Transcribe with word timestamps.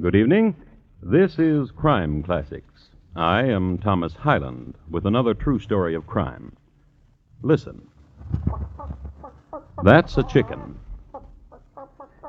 Good 0.00 0.16
evening. 0.16 0.56
This 1.02 1.38
is 1.38 1.72
Crime 1.72 2.22
Classics. 2.22 2.88
I 3.14 3.42
am 3.42 3.76
Thomas 3.76 4.14
Hyland 4.14 4.74
with 4.88 5.04
another 5.04 5.34
true 5.34 5.58
story 5.58 5.94
of 5.94 6.06
crime. 6.06 6.56
Listen. 7.42 7.86
That's 9.84 10.16
a 10.16 10.22
chicken. 10.22 10.78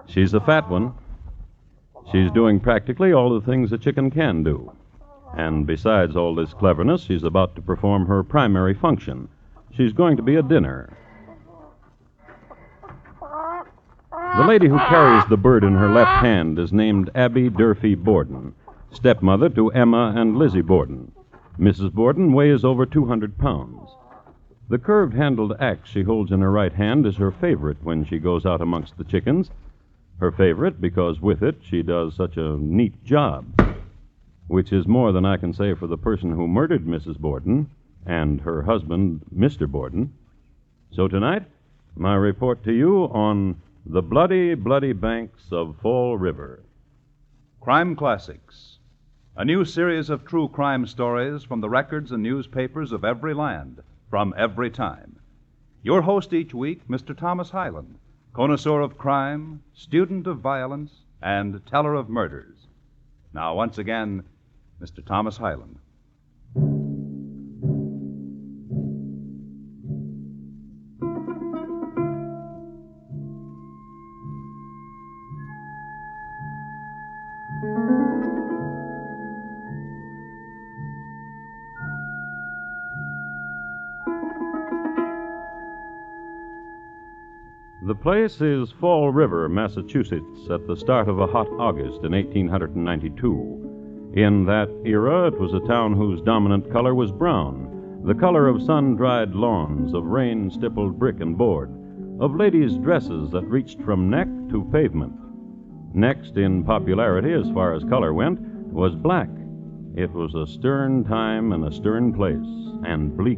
She's 0.05 0.33
a 0.33 0.41
fat 0.41 0.69
one. 0.69 0.93
She's 2.11 2.29
doing 2.31 2.59
practically 2.59 3.13
all 3.13 3.39
the 3.39 3.45
things 3.45 3.71
a 3.71 3.77
chicken 3.77 4.11
can 4.11 4.43
do. 4.43 4.73
And 5.37 5.65
besides 5.65 6.17
all 6.17 6.35
this 6.35 6.53
cleverness, 6.53 7.03
she's 7.03 7.23
about 7.23 7.55
to 7.55 7.61
perform 7.61 8.05
her 8.05 8.21
primary 8.21 8.73
function. 8.73 9.29
She's 9.77 9.93
going 9.93 10.17
to 10.17 10.23
be 10.23 10.35
a 10.35 10.43
dinner. 10.43 10.97
The 14.37 14.47
lady 14.47 14.69
who 14.69 14.77
carries 14.77 15.25
the 15.25 15.35
bird 15.35 15.65
in 15.65 15.73
her 15.73 15.89
left 15.89 16.23
hand 16.23 16.57
is 16.57 16.71
named 16.71 17.09
Abby 17.13 17.49
Durfee 17.49 17.95
Borden, 17.95 18.55
stepmother 18.89 19.49
to 19.49 19.69
Emma 19.71 20.13
and 20.15 20.37
Lizzie 20.37 20.61
Borden. 20.61 21.11
Mrs. 21.59 21.91
Borden 21.91 22.31
weighs 22.31 22.63
over 22.63 22.85
200 22.85 23.37
pounds. 23.37 23.91
The 24.69 24.77
curved 24.79 25.13
handled 25.13 25.57
axe 25.59 25.89
she 25.89 26.03
holds 26.03 26.31
in 26.31 26.39
her 26.39 26.49
right 26.49 26.71
hand 26.71 27.05
is 27.05 27.17
her 27.17 27.29
favorite 27.29 27.83
when 27.83 28.05
she 28.05 28.19
goes 28.19 28.45
out 28.45 28.61
amongst 28.61 28.97
the 28.97 29.03
chickens. 29.03 29.51
Her 30.19 30.31
favorite 30.31 30.79
because 30.79 31.19
with 31.19 31.43
it 31.43 31.57
she 31.61 31.83
does 31.83 32.15
such 32.15 32.37
a 32.37 32.57
neat 32.57 33.03
job, 33.03 33.45
which 34.47 34.71
is 34.71 34.87
more 34.87 35.11
than 35.11 35.25
I 35.25 35.35
can 35.35 35.53
say 35.53 35.73
for 35.73 35.87
the 35.87 35.97
person 35.97 36.31
who 36.31 36.47
murdered 36.47 36.85
Mrs. 36.85 37.19
Borden 37.19 37.69
and 38.05 38.39
her 38.41 38.61
husband, 38.61 39.23
Mr. 39.35 39.69
Borden. 39.69 40.13
So 40.89 41.09
tonight, 41.09 41.43
my 41.95 42.15
report 42.15 42.63
to 42.63 42.71
you 42.71 43.09
on 43.11 43.57
the 43.85 44.01
bloody, 44.01 44.53
bloody 44.53 44.93
banks 44.93 45.51
of 45.51 45.75
Fall 45.81 46.15
River. 46.15 46.63
Crime 47.59 47.95
Classics, 47.95 48.77
a 49.35 49.43
new 49.43 49.65
series 49.65 50.11
of 50.11 50.23
true 50.23 50.47
crime 50.47 50.85
stories 50.85 51.43
from 51.43 51.61
the 51.61 51.69
records 51.69 52.11
and 52.11 52.21
newspapers 52.21 52.91
of 52.91 53.03
every 53.03 53.33
land, 53.33 53.81
from 54.07 54.35
every 54.37 54.69
time. 54.69 55.19
Your 55.81 56.03
host 56.03 56.31
each 56.31 56.53
week, 56.53 56.87
Mr. 56.87 57.17
Thomas 57.17 57.49
Hyland, 57.49 57.97
connoisseur 58.33 58.81
of 58.81 58.99
crime, 58.99 59.63
student 59.73 60.27
of 60.27 60.37
violence, 60.37 61.01
and 61.19 61.65
teller 61.65 61.95
of 61.95 62.07
murders. 62.07 62.67
Now, 63.33 63.55
once 63.55 63.79
again, 63.79 64.23
Mr. 64.79 65.03
Thomas 65.03 65.37
Hyland. 65.37 65.79
Place 88.01 88.41
is 88.41 88.71
Fall 88.79 89.11
River, 89.11 89.47
Massachusetts, 89.47 90.49
at 90.49 90.65
the 90.65 90.75
start 90.75 91.07
of 91.07 91.19
a 91.19 91.27
hot 91.27 91.47
August 91.59 92.03
in 92.03 92.13
1892. 92.13 94.13
In 94.15 94.43
that 94.45 94.69
era, 94.83 95.27
it 95.27 95.39
was 95.39 95.53
a 95.53 95.59
town 95.67 95.93
whose 95.93 96.19
dominant 96.21 96.71
color 96.71 96.95
was 96.95 97.11
brown, 97.11 98.01
the 98.03 98.15
color 98.15 98.47
of 98.47 98.63
sun 98.63 98.95
dried 98.95 99.35
lawns, 99.35 99.93
of 99.93 100.05
rain 100.05 100.49
stippled 100.49 100.97
brick 100.97 101.19
and 101.19 101.37
board, 101.37 101.69
of 102.19 102.35
ladies' 102.35 102.75
dresses 102.77 103.29
that 103.29 103.45
reached 103.45 103.79
from 103.83 104.09
neck 104.09 104.27
to 104.49 104.67
pavement. 104.71 105.13
Next 105.93 106.37
in 106.37 106.63
popularity, 106.63 107.33
as 107.33 107.51
far 107.51 107.75
as 107.75 107.83
color 107.83 108.15
went, 108.15 108.39
was 108.39 108.95
black. 108.95 109.29
It 109.95 110.11
was 110.11 110.33
a 110.33 110.47
stern 110.47 111.03
time 111.03 111.51
and 111.51 111.65
a 111.65 111.71
stern 111.71 112.13
place, 112.13 112.49
and 112.83 113.15
bleak, 113.15 113.37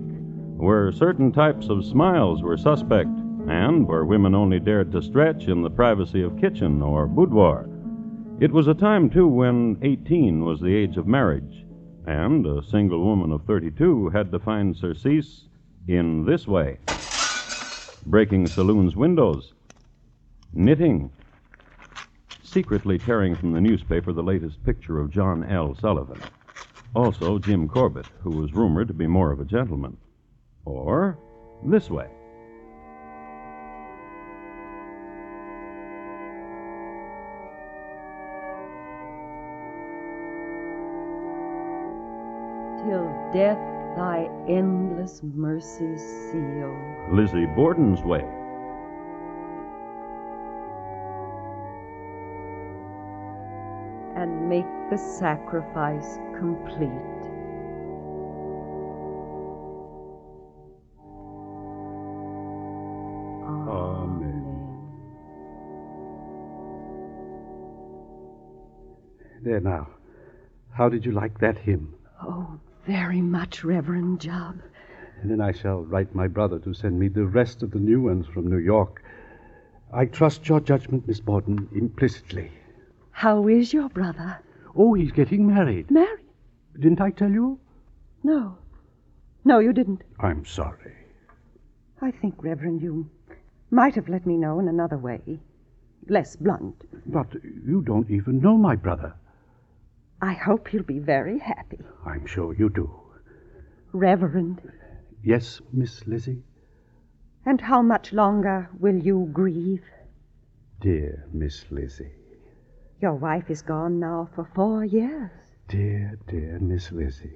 where 0.56 0.94
certain 0.94 1.34
types 1.34 1.68
of 1.68 1.84
smiles 1.84 2.41
were 2.41 2.56
suspect 2.56 3.09
and 3.48 3.88
where 3.88 4.06
women 4.06 4.34
only 4.34 4.59
dared 4.59 4.92
to 4.92 5.02
stretch 5.02 5.48
in 5.48 5.62
the 5.62 5.70
privacy 5.70 6.22
of 6.22 6.40
kitchen 6.40 6.81
or 6.81 7.08
boudoir. 7.08 7.68
It 8.40 8.52
was 8.52 8.68
a 8.68 8.74
time, 8.74 9.09
too, 9.09 9.28
when 9.28 9.78
18 9.81 10.44
was 10.44 10.59
the 10.59 10.76
age 10.76 10.98
of 10.98 11.08
marriage, 11.08 11.66
and 12.06 12.46
a 12.46 12.64
single 12.64 13.04
woman 13.04 13.31
of 13.31 13.46
32 13.46 14.09
had 14.09 14.31
to 14.31 14.40
find 14.40 14.76
surcease 14.76 15.48
in 15.88 16.26
this 16.26 16.48
way 16.48 16.80
breaking 18.06 18.50
saloons' 18.50 18.96
windows, 18.96 19.54
knitting, 20.54 21.10
secretly 22.44 22.98
tearing 23.00 23.34
from 23.36 23.54
the 23.54 23.62
newspaper 23.62 24.12
the 24.12 24.22
latest 24.22 24.64
picture 24.66 25.00
of 25.00 25.10
John 25.10 25.44
L. 25.46 25.74
Sullivan. 25.75 26.22
Also, 26.96 27.40
Jim 27.40 27.68
Corbett, 27.68 28.06
who 28.22 28.31
was 28.31 28.54
rumored 28.54 28.88
to 28.90 28.94
be 28.94 29.08
more 29.08 29.31
of 29.31 29.40
a 29.40 29.46
gentleman. 29.46 29.98
Or 30.66 31.18
this 31.66 31.90
way. 31.90 32.10
Till 42.85 43.05
death 43.33 43.59
thy 43.95 44.29
endless 44.47 45.21
mercies 45.23 46.01
seal. 46.31 46.75
Lizzie 47.11 47.45
Borden's 47.55 48.01
way. 48.03 48.23
and 54.23 54.47
make 54.47 54.66
the 54.89 54.97
sacrifice 54.97 56.17
complete. 56.39 57.23
Amen. 63.67 64.45
There 69.44 69.59
now. 69.59 69.88
How 70.71 70.88
did 70.88 71.05
you 71.05 71.11
like 71.11 71.39
that 71.39 71.57
hymn? 71.57 71.94
Very 72.85 73.21
much, 73.21 73.63
Reverend 73.63 74.19
Jubb. 74.19 74.59
And 75.21 75.31
then 75.31 75.39
I 75.39 75.53
shall 75.53 75.83
write 75.83 76.13
my 76.13 76.27
brother 76.27 76.59
to 76.59 76.73
send 76.73 76.99
me 76.99 77.07
the 77.07 77.25
rest 77.25 77.63
of 77.63 77.71
the 77.71 77.79
new 77.79 78.01
ones 78.01 78.25
from 78.27 78.47
New 78.47 78.57
York. 78.57 79.03
I 79.94 80.05
trust 80.05 80.49
your 80.49 80.59
judgment, 80.59 81.07
Miss 81.07 81.21
Borden, 81.21 81.69
implicitly. 81.73 82.51
How 83.11 83.47
is 83.47 83.71
your 83.71 83.89
brother? 83.89 84.39
Oh, 84.75 84.95
he's 84.95 85.11
getting 85.11 85.47
married. 85.47 85.89
Married? 85.91 86.25
Didn't 86.73 86.99
I 86.99 87.11
tell 87.11 87.31
you? 87.31 87.59
No. 88.23 88.57
No, 89.45 89.59
you 89.59 89.71
didn't. 89.71 90.01
I'm 90.19 90.45
sorry. 90.45 90.94
I 92.01 92.11
think, 92.11 92.44
Reverend, 92.44 92.81
you 92.81 93.09
might 93.71 93.95
have 93.95 94.09
let 94.09 94.25
me 94.25 94.35
know 94.35 94.59
in 94.59 94.67
another 94.67 94.97
way. 94.97 95.39
Less 96.09 96.35
blunt. 96.35 96.83
But 97.05 97.33
you 97.65 97.81
don't 97.81 98.09
even 98.09 98.41
know 98.41 98.57
my 98.57 98.75
brother. 98.75 99.13
I 100.23 100.34
hope 100.34 100.72
you'll 100.72 100.84
be 100.84 101.00
very 101.00 101.38
happy. 101.39 101.79
I'm 102.06 102.25
sure 102.25 102.53
you 102.53 102.69
do. 102.69 102.89
Reverend, 103.91 104.61
Yes, 105.22 105.61
Miss 105.73 106.07
Lizzie? 106.07 106.44
and 107.45 107.59
how 107.59 107.81
much 107.81 108.13
longer 108.13 108.69
will 108.79 108.95
you 108.95 109.29
grieve? 109.33 109.83
Dear 110.79 111.25
Miss 111.33 111.66
Lizzie. 111.69 112.13
Your 113.01 113.16
wife 113.16 113.50
is 113.50 113.62
gone 113.62 114.00
now 114.00 114.29
for 114.33 114.45
four 114.56 114.85
years. 114.85 115.29
Dear, 115.67 116.17
dear 116.28 116.57
Miss 116.59 116.89
Lizzie. 116.94 117.35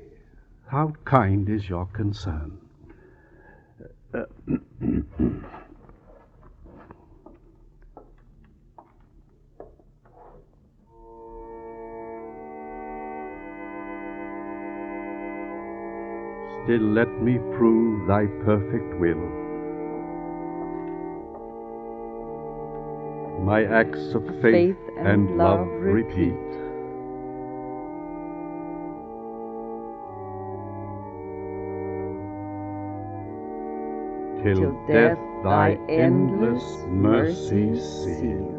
How 0.67 0.93
kind 1.03 1.49
is 1.49 1.67
your 1.69 1.87
concern. 1.87 2.57
Uh, 4.13 4.23
Still 16.67 16.81
let 16.81 17.07
me 17.21 17.37
prove 17.55 18.07
thy 18.09 18.25
perfect 18.43 18.99
will. 18.99 19.23
My 23.45 23.63
acts 23.63 24.13
of 24.13 24.25
faith, 24.41 24.75
Faith 24.75 24.77
and 24.97 25.07
and 25.07 25.37
love 25.37 25.61
love 25.61 25.67
repeat. 25.69 26.33
repeat. 26.33 26.35
Till 34.43 34.73
death 34.87 35.17
thy 35.45 35.79
endless 35.87 36.83
mercy 36.89 37.79
seal. 37.79 38.56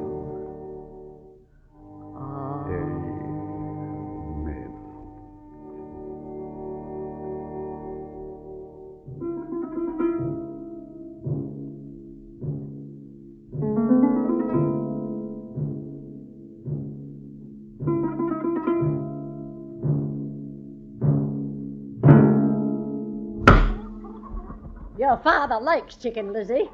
Likes 25.60 25.96
chicken, 25.96 26.32
Lizzie. 26.32 26.70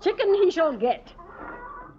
Chicken 0.00 0.34
he 0.34 0.50
shall 0.50 0.76
get. 0.76 1.12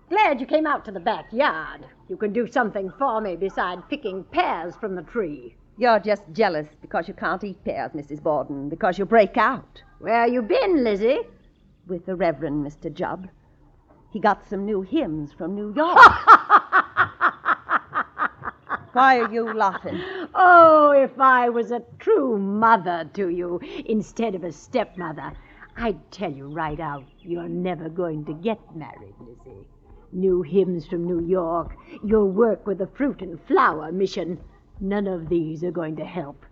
Glad 0.10 0.40
you 0.40 0.46
came 0.46 0.66
out 0.66 0.84
to 0.86 0.92
the 0.92 1.00
backyard. 1.00 1.86
You 2.10 2.18
can 2.18 2.34
do 2.34 2.48
something 2.48 2.92
for 2.98 3.22
me 3.22 3.36
beside 3.36 3.88
picking 3.90 4.24
pears 4.24 4.76
from 4.76 4.96
the 4.96 5.04
tree. 5.04 5.56
You're 5.78 6.00
just 6.00 6.24
jealous 6.34 6.68
because 6.82 7.08
you 7.08 7.14
can't 7.14 7.44
eat 7.44 7.64
pears, 7.64 7.92
Mrs. 7.92 8.22
Borden, 8.22 8.70
because 8.70 8.98
you 8.98 9.06
break 9.06 9.38
out. 9.38 9.82
Where 10.00 10.28
you 10.28 10.42
been, 10.42 10.84
Lizzie? 10.84 11.20
With 11.88 12.06
the 12.06 12.16
Reverend 12.16 12.66
Mr. 12.66 12.94
Jubb. 12.94 13.28
He 14.12 14.20
got 14.20 14.48
some 14.50 14.66
new 14.66 14.82
hymns 14.82 15.32
from 15.34 15.56
New 15.56 15.74
York. 15.74 15.98
Why 18.94 19.20
are 19.20 19.32
you 19.32 19.54
laughing? 19.54 20.02
Oh, 20.36 20.92
if 20.92 21.18
I 21.20 21.50
was 21.50 21.72
a 21.72 21.82
true 22.00 22.38
mother 22.38 23.10
to 23.14 23.30
you 23.30 23.62
instead 23.86 24.36
of 24.36 24.44
a 24.44 24.52
stepmother, 24.52 25.32
I'd 25.84 26.12
tell 26.12 26.32
you 26.32 26.46
right 26.46 26.80
out 26.80 27.06
you're 27.22 27.50
never 27.50 27.90
going 27.90 28.24
to 28.26 28.34
get 28.34 28.60
married, 28.76 29.16
Lizzie. 29.20 29.66
New 30.12 30.44
hymns 30.44 30.86
from 30.86 31.06
New 31.06 31.26
York, 31.26 31.76
your 32.04 32.26
work 32.26 32.68
with 32.68 32.78
the 32.78 32.86
Fruit 32.86 33.24
and 33.24 33.42
Flower 33.48 33.92
Mission, 33.92 34.40
none 34.80 35.08
of 35.08 35.28
these 35.28 35.64
are 35.64 35.72
going 35.72 35.96
to 35.96 36.06
help. 36.06 36.46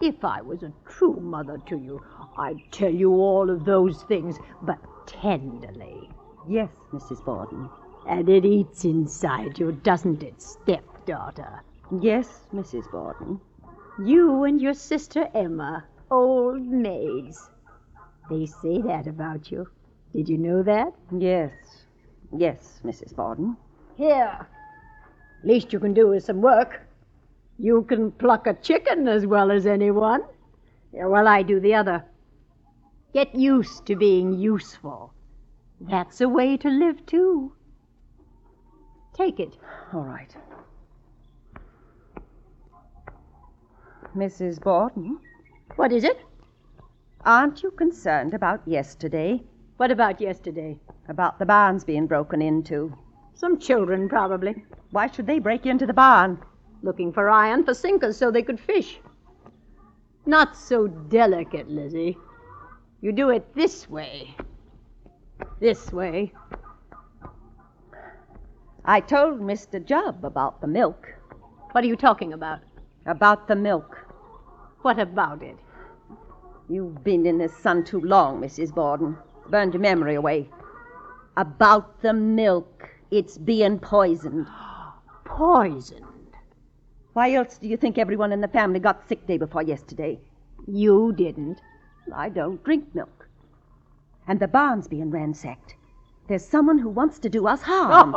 If 0.00 0.24
I 0.24 0.42
was 0.42 0.62
a 0.62 0.72
true 0.88 1.18
mother 1.18 1.58
to 1.66 1.76
you, 1.76 2.00
I'd 2.36 2.70
tell 2.70 2.94
you 2.94 3.14
all 3.14 3.50
of 3.50 3.64
those 3.64 4.04
things, 4.04 4.38
but 4.62 4.78
tenderly. 5.08 6.08
Yes, 6.48 6.70
Mrs. 6.92 7.24
Borden. 7.24 7.68
And 8.06 8.28
it 8.28 8.44
eats 8.44 8.84
inside 8.84 9.58
you, 9.58 9.72
doesn't 9.72 10.22
it, 10.22 10.40
stepdaughter? 10.40 11.64
Yes, 12.00 12.46
Mrs. 12.54 12.88
Borden. 12.92 13.40
You 13.98 14.44
and 14.44 14.62
your 14.62 14.74
sister 14.74 15.28
Emma, 15.34 15.84
old 16.12 16.62
maids. 16.62 17.50
They 18.30 18.46
say 18.46 18.80
that 18.82 19.06
about 19.06 19.50
you. 19.50 19.68
Did 20.14 20.28
you 20.28 20.38
know 20.38 20.62
that? 20.62 20.92
Yes. 21.16 21.52
Yes, 22.36 22.80
Mrs. 22.84 23.14
Borden. 23.14 23.56
Here. 23.96 24.46
Least 25.44 25.72
you 25.72 25.80
can 25.80 25.94
do 25.94 26.12
is 26.12 26.24
some 26.24 26.40
work. 26.42 26.80
You 27.58 27.82
can 27.82 28.12
pluck 28.12 28.46
a 28.46 28.54
chicken 28.54 29.08
as 29.08 29.26
well 29.26 29.50
as 29.50 29.66
anyone. 29.66 30.22
Yeah, 30.92 31.06
well, 31.06 31.26
I 31.26 31.42
do 31.42 31.60
the 31.60 31.74
other. 31.74 32.04
Get 33.12 33.34
used 33.34 33.86
to 33.86 33.96
being 33.96 34.32
useful. 34.32 35.12
That's 35.80 36.20
a 36.20 36.28
way 36.28 36.56
to 36.58 36.68
live, 36.68 37.04
too. 37.06 37.52
Take 39.14 39.40
it. 39.40 39.56
All 39.92 40.02
right. 40.02 40.34
Mrs. 44.16 44.60
Borden, 44.60 45.18
What 45.76 45.92
is 45.92 46.04
it? 46.04 46.18
Aren't 47.24 47.62
you 47.62 47.70
concerned 47.70 48.34
about 48.34 48.66
yesterday? 48.66 49.42
What 49.76 49.90
about 49.90 50.20
yesterday? 50.20 50.78
About 51.08 51.38
the 51.38 51.46
barns 51.46 51.84
being 51.84 52.06
broken 52.06 52.42
into? 52.42 52.96
Some 53.34 53.58
children, 53.58 54.08
probably, 54.08 54.64
Why 54.90 55.06
should 55.10 55.26
they 55.26 55.38
break 55.38 55.66
into 55.66 55.86
the 55.86 55.92
barn? 55.92 56.38
looking 56.82 57.12
for 57.12 57.28
iron 57.28 57.64
for 57.64 57.74
sinkers 57.74 58.16
so 58.16 58.30
they 58.30 58.42
could 58.42 58.60
fish. 58.60 59.00
Not 60.26 60.56
so 60.56 60.86
delicate, 60.86 61.68
Lizzie. 61.68 62.16
You 63.00 63.12
do 63.12 63.30
it 63.30 63.54
this 63.54 63.88
way. 63.88 64.34
This 65.60 65.92
way. 65.92 66.32
I 68.84 69.00
told 69.00 69.40
Mr. 69.40 69.84
Jubb 69.84 70.24
about 70.24 70.60
the 70.60 70.66
milk. 70.66 71.08
What 71.72 71.84
are 71.84 71.86
you 71.86 71.96
talking 71.96 72.32
about? 72.32 72.60
About 73.06 73.48
the 73.48 73.56
milk. 73.56 73.98
What 74.82 74.98
about 74.98 75.42
it? 75.42 75.56
You've 76.70 77.02
been 77.02 77.24
in 77.24 77.38
the 77.38 77.48
sun 77.48 77.82
too 77.82 78.00
long, 78.00 78.42
Mrs. 78.42 78.74
Borden. 78.74 79.16
Burned 79.48 79.72
your 79.72 79.80
memory 79.80 80.16
away. 80.16 80.50
About 81.38 82.02
the 82.02 82.12
milk. 82.12 82.90
It's 83.10 83.38
being 83.38 83.78
poisoned. 83.78 84.46
Poisoned? 85.24 86.04
Why 87.14 87.32
else 87.32 87.56
do 87.56 87.68
you 87.68 87.78
think 87.78 87.96
everyone 87.96 88.32
in 88.32 88.42
the 88.42 88.48
family 88.48 88.80
got 88.80 89.08
sick 89.08 89.26
day 89.26 89.38
before 89.38 89.62
yesterday? 89.62 90.20
You 90.66 91.14
didn't. 91.14 91.62
I 92.14 92.28
don't 92.28 92.62
drink 92.62 92.94
milk. 92.94 93.28
And 94.26 94.38
the 94.38 94.48
barn's 94.48 94.88
being 94.88 95.10
ransacked. 95.10 95.74
There's 96.28 96.44
someone 96.44 96.78
who 96.78 96.90
wants 96.90 97.18
to 97.20 97.30
do 97.30 97.46
us 97.46 97.62
harm. 97.62 98.14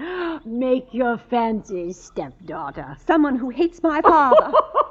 Make 0.46 0.94
your 0.94 1.18
fancies, 1.18 2.00
stepdaughter. 2.00 2.96
someone 3.06 3.36
who 3.36 3.50
hates 3.50 3.82
my 3.82 4.00
father. 4.00 4.52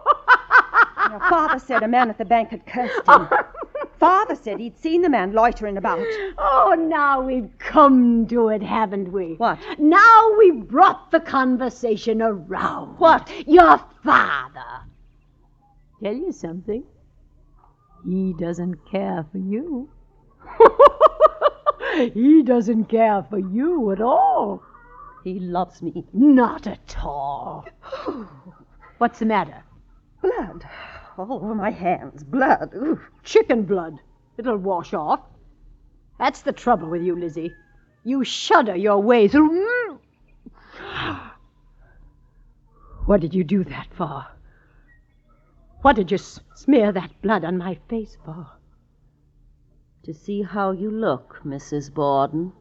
Your 1.20 1.30
father 1.30 1.60
said 1.60 1.82
a 1.82 1.88
man 1.88 2.10
at 2.10 2.18
the 2.20 2.26
bank 2.26 2.50
had 2.50 2.66
cursed 2.68 3.08
him. 3.08 3.28
father 4.00 4.36
said 4.36 4.60
he'd 4.60 4.78
seen 4.78 5.02
the 5.02 5.10
man 5.10 5.34
loitering 5.34 5.78
about. 5.78 6.06
Oh, 6.38 6.76
now 6.78 7.22
we've 7.22 7.50
come 7.58 8.28
to 8.28 8.50
it, 8.50 8.62
haven't 8.62 9.12
we? 9.12 9.34
What? 9.38 9.58
Now 9.80 10.36
we've 10.38 10.68
brought 10.68 11.10
the 11.10 11.20
conversation 11.20 12.22
around. 12.22 13.00
What? 13.00 13.32
Your 13.48 13.80
father. 14.04 14.86
Tell 16.04 16.14
you 16.14 16.32
something. 16.32 16.84
He 18.06 18.34
doesn't 18.38 18.86
care 18.86 19.26
for 19.32 19.40
you. 19.40 19.90
he 22.14 22.44
doesn't 22.44 22.86
care 22.86 23.26
for 23.28 23.40
you 23.40 23.92
at 23.92 24.02
all. 24.02 24.62
He 25.24 25.40
loves 25.40 25.82
me. 25.82 26.06
Not 26.14 26.68
at 26.68 26.96
all. 27.04 27.66
What's 29.00 29.18
the 29.18 29.26
matter? 29.26 29.64
Blood. 30.22 30.64
All 31.18 31.34
over 31.34 31.56
my 31.56 31.72
hands. 31.72 32.24
Blood. 32.24 32.74
Ooh. 32.76 33.00
Chicken 33.24 33.64
blood. 33.64 34.00
It'll 34.38 34.58
wash 34.58 34.94
off. 34.94 35.22
That's 36.20 36.42
the 36.42 36.52
trouble 36.52 36.90
with 36.90 37.02
you, 37.02 37.16
Lizzie. 37.16 37.54
You 38.04 38.24
shudder 38.24 38.76
your 38.76 39.02
way 39.02 39.28
through. 39.28 40.00
What 43.06 43.22
did 43.22 43.34
you 43.34 43.46
do 43.46 43.64
that 43.64 43.88
for? 43.96 44.26
What 45.82 45.96
did 45.96 46.12
you 46.12 46.16
s- 46.16 46.42
smear 46.56 46.92
that 46.92 47.22
blood 47.22 47.46
on 47.46 47.58
my 47.58 47.80
face 47.88 48.18
for? 48.26 48.48
To 50.04 50.14
see 50.14 50.42
how 50.42 50.72
you 50.72 50.92
look, 50.92 51.40
Mrs. 51.46 51.94
Borden. 51.94 52.52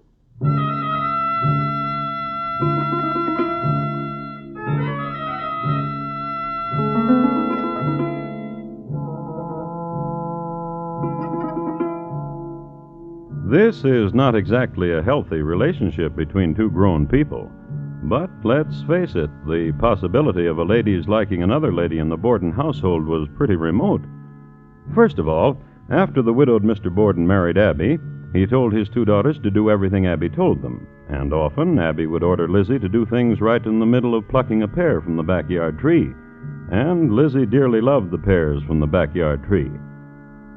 This 13.49 13.85
is 13.85 14.13
not 14.13 14.35
exactly 14.35 14.93
a 14.93 15.03
healthy 15.03 15.41
relationship 15.41 16.17
between 16.17 16.53
two 16.53 16.69
grown 16.69 17.07
people. 17.07 17.49
But 18.03 18.29
let's 18.43 18.83
face 18.83 19.15
it, 19.15 19.31
the 19.47 19.73
possibility 19.79 20.47
of 20.47 20.59
a 20.59 20.65
lady's 20.65 21.07
liking 21.07 21.45
another 21.45 21.73
lady 21.73 21.99
in 21.99 22.09
the 22.09 22.17
Borden 22.17 22.51
household 22.51 23.07
was 23.07 23.29
pretty 23.37 23.55
remote. 23.55 24.03
First 24.97 25.21
of 25.21 25.29
all, 25.29 25.63
after 25.91 26.23
the 26.23 26.33
widowed 26.33 26.65
Mr. 26.65 26.93
Borden 26.93 27.25
married 27.25 27.57
Abby, 27.57 27.99
he 28.33 28.49
told 28.49 28.73
his 28.73 28.89
two 28.89 29.05
daughters 29.05 29.39
to 29.45 29.51
do 29.53 29.71
everything 29.71 30.09
Abby 30.09 30.29
told 30.29 30.61
them, 30.61 30.85
and 31.09 31.33
often 31.33 31.79
Abby 31.79 32.07
would 32.07 32.25
order 32.25 32.49
Lizzie 32.49 32.81
to 32.81 32.89
do 32.89 33.07
things 33.07 33.41
right 33.41 33.65
in 33.65 33.79
the 33.79 33.87
middle 33.87 34.17
of 34.17 34.29
plucking 34.29 34.65
a 34.65 34.69
pear 34.69 35.01
from 35.01 35.17
the 35.17 35.23
backyard 35.23 35.79
tree. 35.79 36.13
And 36.73 37.13
Lizzie 37.13 37.47
dearly 37.47 37.81
loved 37.81 38.11
the 38.11 38.19
pears 38.19 38.61
from 38.65 38.81
the 38.81 38.89
backyard 38.89 39.45
tree. 39.45 39.71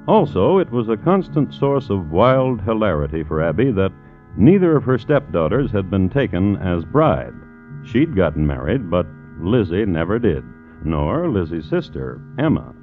Also, 0.07 0.57
it 0.57 0.71
was 0.71 0.89
a 0.89 0.97
constant 0.97 1.53
source 1.53 1.89
of 1.89 2.09
wild 2.11 2.61
hilarity 2.61 3.23
for 3.23 3.43
Abby 3.43 3.71
that 3.71 3.91
neither 4.37 4.75
of 4.75 4.83
her 4.83 4.97
stepdaughters 4.97 5.71
had 5.71 5.89
been 5.89 6.09
taken 6.09 6.55
as 6.57 6.83
bride. 6.85 7.33
She'd 7.85 8.15
gotten 8.15 8.45
married, 8.45 8.89
but 8.89 9.05
Lizzie 9.39 9.85
never 9.85 10.17
did, 10.19 10.43
nor 10.83 11.29
Lizzie's 11.29 11.69
sister, 11.69 12.21
Emma. 12.39 12.73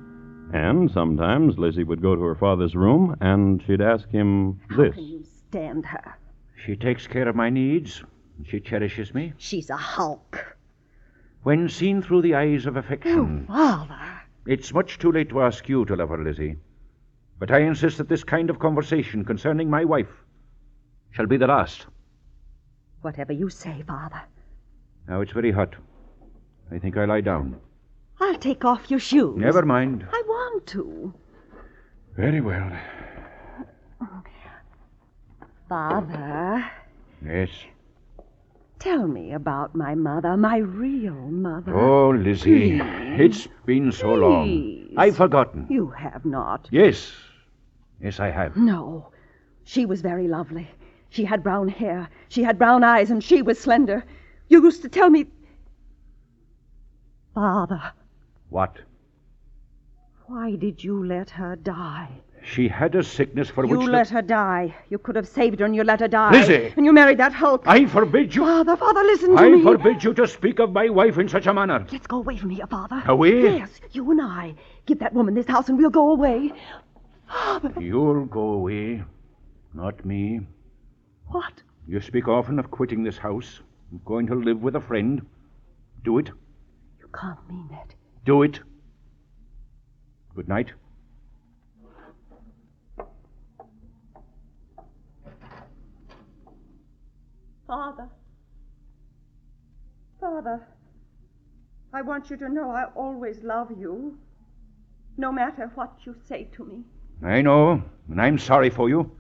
And 0.52 0.90
sometimes 0.90 1.58
Lizzie 1.58 1.82
would 1.84 2.00
go 2.00 2.14
to 2.14 2.22
her 2.22 2.36
father's 2.36 2.76
room 2.76 3.16
and 3.20 3.60
she'd 3.66 3.80
ask 3.80 4.08
him 4.10 4.60
How 4.70 4.76
this. 4.84 4.94
can 4.94 5.04
you 5.04 5.24
stand 5.24 5.84
her? 5.86 6.16
She 6.64 6.76
takes 6.76 7.06
care 7.08 7.28
of 7.28 7.34
my 7.36 7.50
needs. 7.50 8.02
She 8.44 8.60
cherishes 8.60 9.12
me. 9.12 9.32
She's 9.38 9.68
a 9.70 9.76
hulk. 9.76 10.56
When 11.42 11.68
seen 11.68 12.02
through 12.02 12.22
the 12.22 12.34
eyes 12.36 12.66
of 12.66 12.76
affection. 12.76 13.46
Oh, 13.48 13.84
father. 13.88 14.20
it's 14.46 14.72
much 14.72 14.98
too 14.98 15.10
late 15.12 15.28
to 15.30 15.42
ask 15.42 15.68
you 15.68 15.84
to 15.86 15.96
love 15.96 16.10
her, 16.10 16.22
Lizzie. 16.22 16.56
But 17.38 17.50
I 17.50 17.60
insist 17.60 17.98
that 17.98 18.08
this 18.08 18.24
kind 18.24 18.48
of 18.50 18.58
conversation 18.58 19.24
concerning 19.24 19.68
my 19.68 19.84
wife 19.84 20.08
shall 21.10 21.26
be 21.26 21.36
the 21.36 21.46
last. 21.46 21.86
Whatever 23.02 23.32
you 23.32 23.50
say, 23.50 23.82
father. 23.86 24.22
Now 25.08 25.20
it's 25.20 25.32
very 25.32 25.52
hot. 25.52 25.74
I 26.72 26.78
think 26.78 26.96
I'll 26.96 27.08
lie 27.08 27.20
down. 27.20 27.56
I'll 28.20 28.38
take 28.38 28.64
off 28.64 28.90
your 28.90 28.98
shoes. 29.00 29.36
Never 29.36 29.64
mind. 29.64 30.06
I 30.10 30.22
want 30.26 30.66
to. 30.68 31.12
Very 32.16 32.40
well. 32.40 32.72
Father, 35.68 36.64
Yes. 37.24 37.50
tell 38.78 39.06
me 39.08 39.32
about 39.32 39.74
my 39.74 39.94
mother, 39.94 40.36
my 40.36 40.58
real 40.58 41.12
mother. 41.14 41.74
Oh, 41.76 42.10
Lizzie, 42.10 42.78
Please. 42.78 43.20
it's 43.20 43.48
been 43.66 43.90
so 43.90 44.14
long. 44.14 44.88
I've 44.96 45.16
forgotten. 45.16 45.66
You 45.68 45.88
have 45.88 46.24
not. 46.24 46.68
Yes. 46.70 47.12
Yes, 48.00 48.20
I 48.20 48.30
have. 48.30 48.56
No. 48.56 49.10
She 49.64 49.86
was 49.86 50.00
very 50.00 50.28
lovely. 50.28 50.68
She 51.10 51.24
had 51.24 51.42
brown 51.42 51.68
hair. 51.68 52.08
She 52.28 52.42
had 52.42 52.58
brown 52.58 52.84
eyes, 52.84 53.10
and 53.10 53.22
she 53.22 53.42
was 53.42 53.58
slender. 53.58 54.04
You 54.48 54.62
used 54.62 54.82
to 54.82 54.88
tell 54.88 55.10
me. 55.10 55.26
Father, 57.34 57.92
What? 58.48 58.78
why 60.26 60.56
did 60.56 60.82
you 60.82 61.04
let 61.06 61.30
her 61.30 61.54
die? 61.56 62.08
She 62.42 62.68
had 62.68 62.94
a 62.94 63.02
sickness 63.02 63.50
for 63.50 63.64
You 63.66 63.76
which. 63.76 63.86
You 63.86 63.92
let 63.92 64.08
her 64.10 64.22
die. 64.22 64.74
You 64.88 64.98
could 64.98 65.16
have 65.16 65.26
saved 65.26 65.58
her, 65.58 65.66
and 65.66 65.74
you 65.74 65.82
let 65.82 65.98
her 66.00 66.08
die. 66.08 66.30
Lizzie! 66.30 66.72
And 66.76 66.86
you 66.86 66.92
married 66.92 67.18
that 67.18 67.32
hulk. 67.32 67.64
I 67.66 67.86
forbid 67.86 68.34
you. 68.34 68.42
Father, 68.44 68.76
Father, 68.76 69.02
listen 69.02 69.30
to 69.34 69.36
I 69.42 69.48
me. 69.48 69.60
I 69.60 69.64
forbid 69.64 70.04
you 70.04 70.14
to 70.14 70.26
speak 70.28 70.60
of 70.60 70.72
my 70.72 70.88
wife 70.88 71.18
in 71.18 71.28
such 71.28 71.46
a 71.46 71.52
manner. 71.52 71.84
Let's 71.90 72.06
go 72.06 72.18
away 72.18 72.36
from 72.36 72.50
here, 72.50 72.66
Father. 72.68 73.02
Away? 73.06 73.42
Yes, 73.58 73.80
you 73.92 74.08
and 74.12 74.22
I. 74.22 74.54
Give 74.86 74.98
that 75.00 75.12
woman 75.12 75.34
this 75.34 75.46
house, 75.48 75.68
and 75.68 75.76
we'll 75.76 75.90
go 75.90 76.10
away. 76.12 76.52
Father, 77.28 77.72
You'll 77.80 78.24
go 78.26 78.52
away, 78.52 79.02
not 79.74 80.04
me. 80.04 80.40
what? 81.28 81.62
You 81.86 82.00
speak 82.00 82.28
often 82.28 82.58
of 82.58 82.70
quitting 82.70 83.02
this 83.04 83.18
house, 83.18 83.60
of 83.92 84.04
going 84.04 84.26
to 84.26 84.34
live 84.34 84.62
with 84.62 84.76
a 84.76 84.80
friend. 84.80 85.24
Do 86.04 86.18
it. 86.18 86.30
You 86.98 87.08
can't 87.18 87.48
mean 87.48 87.68
that. 87.70 87.94
Do 88.24 88.42
it. 88.42 88.60
Good 90.34 90.48
night. 90.48 90.72
Father. 97.66 98.08
Father, 100.20 100.66
I 101.92 102.02
want 102.02 102.30
you 102.30 102.36
to 102.36 102.48
know 102.48 102.70
I 102.70 102.84
always 102.94 103.38
love 103.42 103.70
you, 103.76 104.18
no 105.16 105.32
matter 105.32 105.70
what 105.74 105.98
you 106.04 106.14
say 106.28 106.48
to 106.56 106.64
me. 106.64 106.84
I 107.22 107.42
know, 107.42 107.82
and 108.08 108.20
I'm 108.20 108.38
sorry 108.38 108.70
for 108.70 108.88
you. 108.88 109.10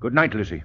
Good 0.00 0.14
night, 0.14 0.34
Lizzie. 0.34 0.62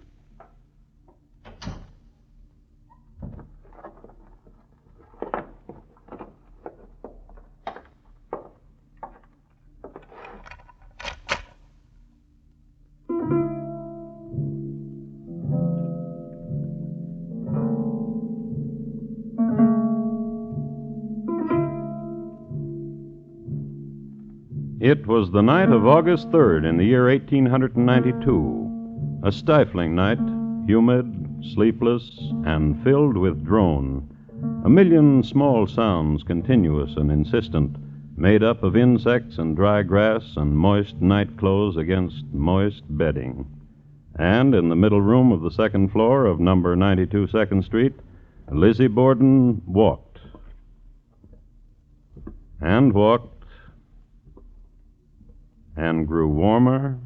The 25.38 25.44
night 25.44 25.70
of 25.70 25.86
August 25.86 26.32
3rd 26.32 26.68
in 26.68 26.78
the 26.78 26.84
year 26.84 27.10
1892. 27.10 29.22
A 29.22 29.32
stifling 29.32 29.94
night, 29.94 30.18
humid, 30.66 31.46
sleepless, 31.54 32.10
and 32.44 32.84
filled 32.84 33.16
with 33.16 33.46
drone. 33.46 34.10
A 34.66 34.70
million 34.70 35.22
small 35.22 35.68
sounds, 35.68 36.24
continuous 36.24 36.96
and 36.96 37.12
insistent, 37.12 37.76
made 38.18 38.42
up 38.42 38.64
of 38.64 38.76
insects 38.76 39.38
and 39.38 39.56
dry 39.56 39.84
grass 39.84 40.24
and 40.38 40.58
moist 40.58 41.00
night 41.02 41.38
clothes 41.38 41.78
against 41.78 42.26
moist 42.34 42.82
bedding. 42.90 43.46
And 44.18 44.56
in 44.56 44.70
the 44.70 44.76
middle 44.76 45.02
room 45.02 45.32
of 45.32 45.42
the 45.42 45.52
second 45.52 45.92
floor 45.92 46.26
of 46.26 46.40
number 46.40 46.76
92 46.76 47.28
Second 47.28 47.64
Street, 47.64 47.94
Lizzie 48.50 48.88
Borden 48.88 49.62
walked. 49.68 50.18
And 52.60 52.92
walked 52.92 53.37
and 55.78 56.08
grew 56.08 56.28
warmer 56.28 57.00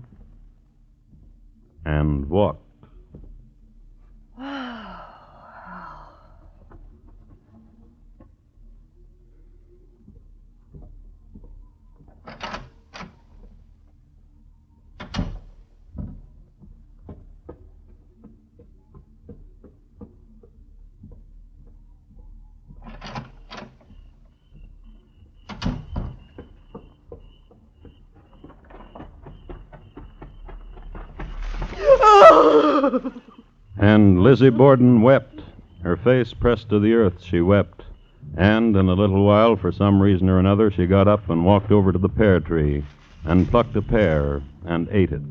and 1.86 2.26
walked. 2.30 2.62
And 33.78 34.24
Lizzie 34.42 34.58
Borden 34.58 35.04
wept. 35.04 35.40
Her 35.84 35.96
face 35.96 36.34
pressed 36.34 36.70
to 36.70 36.80
the 36.80 36.96
earth, 36.96 37.22
she 37.22 37.42
wept. 37.42 37.84
And 38.36 38.76
in 38.76 38.90
a 38.90 38.96
little 38.96 39.24
while, 39.24 39.56
for 39.56 39.72
some 39.72 40.02
reason 40.02 40.30
or 40.30 40.40
another, 40.40 40.72
she 40.72 40.88
got 40.88 41.08
up 41.08 41.30
and 41.30 41.46
walked 41.46 41.72
over 41.72 41.92
to 41.92 42.00
the 42.00 42.10
pear 42.10 42.40
tree 42.40 42.84
and 43.24 43.48
plucked 43.48 43.76
a 43.76 43.84
pear 43.84 44.42
and 44.66 44.90
ate 44.90 45.12
it 45.12 45.22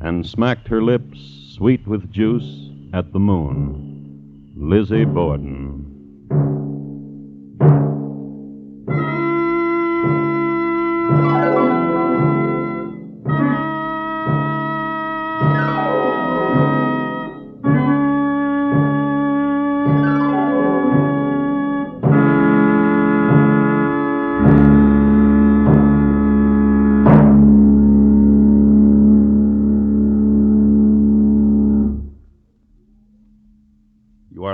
and 0.00 0.26
smacked 0.26 0.66
her 0.66 0.82
lips, 0.82 1.20
sweet 1.54 1.86
with 1.86 2.10
juice, 2.10 2.70
at 2.92 3.12
the 3.12 3.20
moon. 3.20 4.52
Lizzie 4.56 5.04
Borden. 5.04 5.89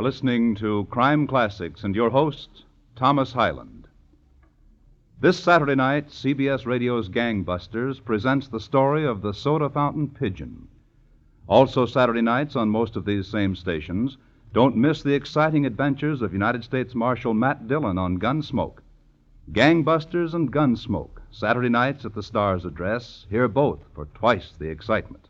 Listening 0.07 0.55
to 0.55 0.87
Crime 0.89 1.27
Classics 1.27 1.83
and 1.83 1.93
your 1.97 2.11
host, 2.11 2.63
Thomas 2.95 3.33
Hyland. 3.33 3.89
This 5.21 5.37
Saturday 5.37 5.75
night, 5.75 6.11
CBS 6.11 6.65
Radio's 6.65 7.09
Gangbusters 7.09 7.99
presents 8.05 8.47
the 8.47 8.61
story 8.61 9.05
of 9.05 9.21
the 9.21 9.35
soda 9.35 9.69
fountain 9.69 10.07
pigeon. 10.07 10.69
Also, 11.49 11.87
Saturday 11.87 12.23
nights 12.23 12.55
on 12.55 12.69
most 12.69 12.95
of 12.95 13.05
these 13.05 13.27
same 13.27 13.57
stations, 13.57 14.17
don't 14.53 14.77
miss 14.77 15.03
the 15.03 15.13
exciting 15.13 15.67
adventures 15.67 16.23
of 16.23 16.33
United 16.33 16.63
States 16.63 16.95
Marshal 16.95 17.35
Matt 17.35 17.67
Dillon 17.67 17.99
on 17.99 18.21
Gunsmoke. 18.21 18.79
Gangbusters 19.51 20.35
and 20.35 20.53
Gunsmoke, 20.53 21.21
Saturday 21.33 21.69
nights 21.69 22.05
at 22.05 22.15
the 22.15 22.23
Star's 22.23 22.65
address, 22.65 23.27
hear 23.29 23.49
both 23.49 23.81
for 23.93 24.07
twice 24.15 24.53
the 24.57 24.69
excitement. 24.69 25.27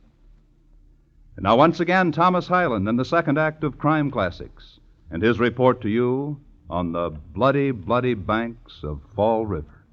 And 1.36 1.44
now, 1.44 1.56
once 1.56 1.80
again, 1.80 2.12
Thomas 2.12 2.48
Hyland 2.48 2.88
in 2.88 2.96
the 2.96 3.04
second 3.04 3.38
act 3.38 3.62
of 3.62 3.78
Crime 3.78 4.10
Classics, 4.10 4.80
and 5.10 5.22
his 5.22 5.38
report 5.38 5.82
to 5.82 5.88
you 5.88 6.40
on 6.70 6.92
the 6.92 7.10
bloody, 7.34 7.70
bloody 7.70 8.14
banks 8.14 8.80
of 8.82 9.00
Fall 9.14 9.44
River. 9.44 9.84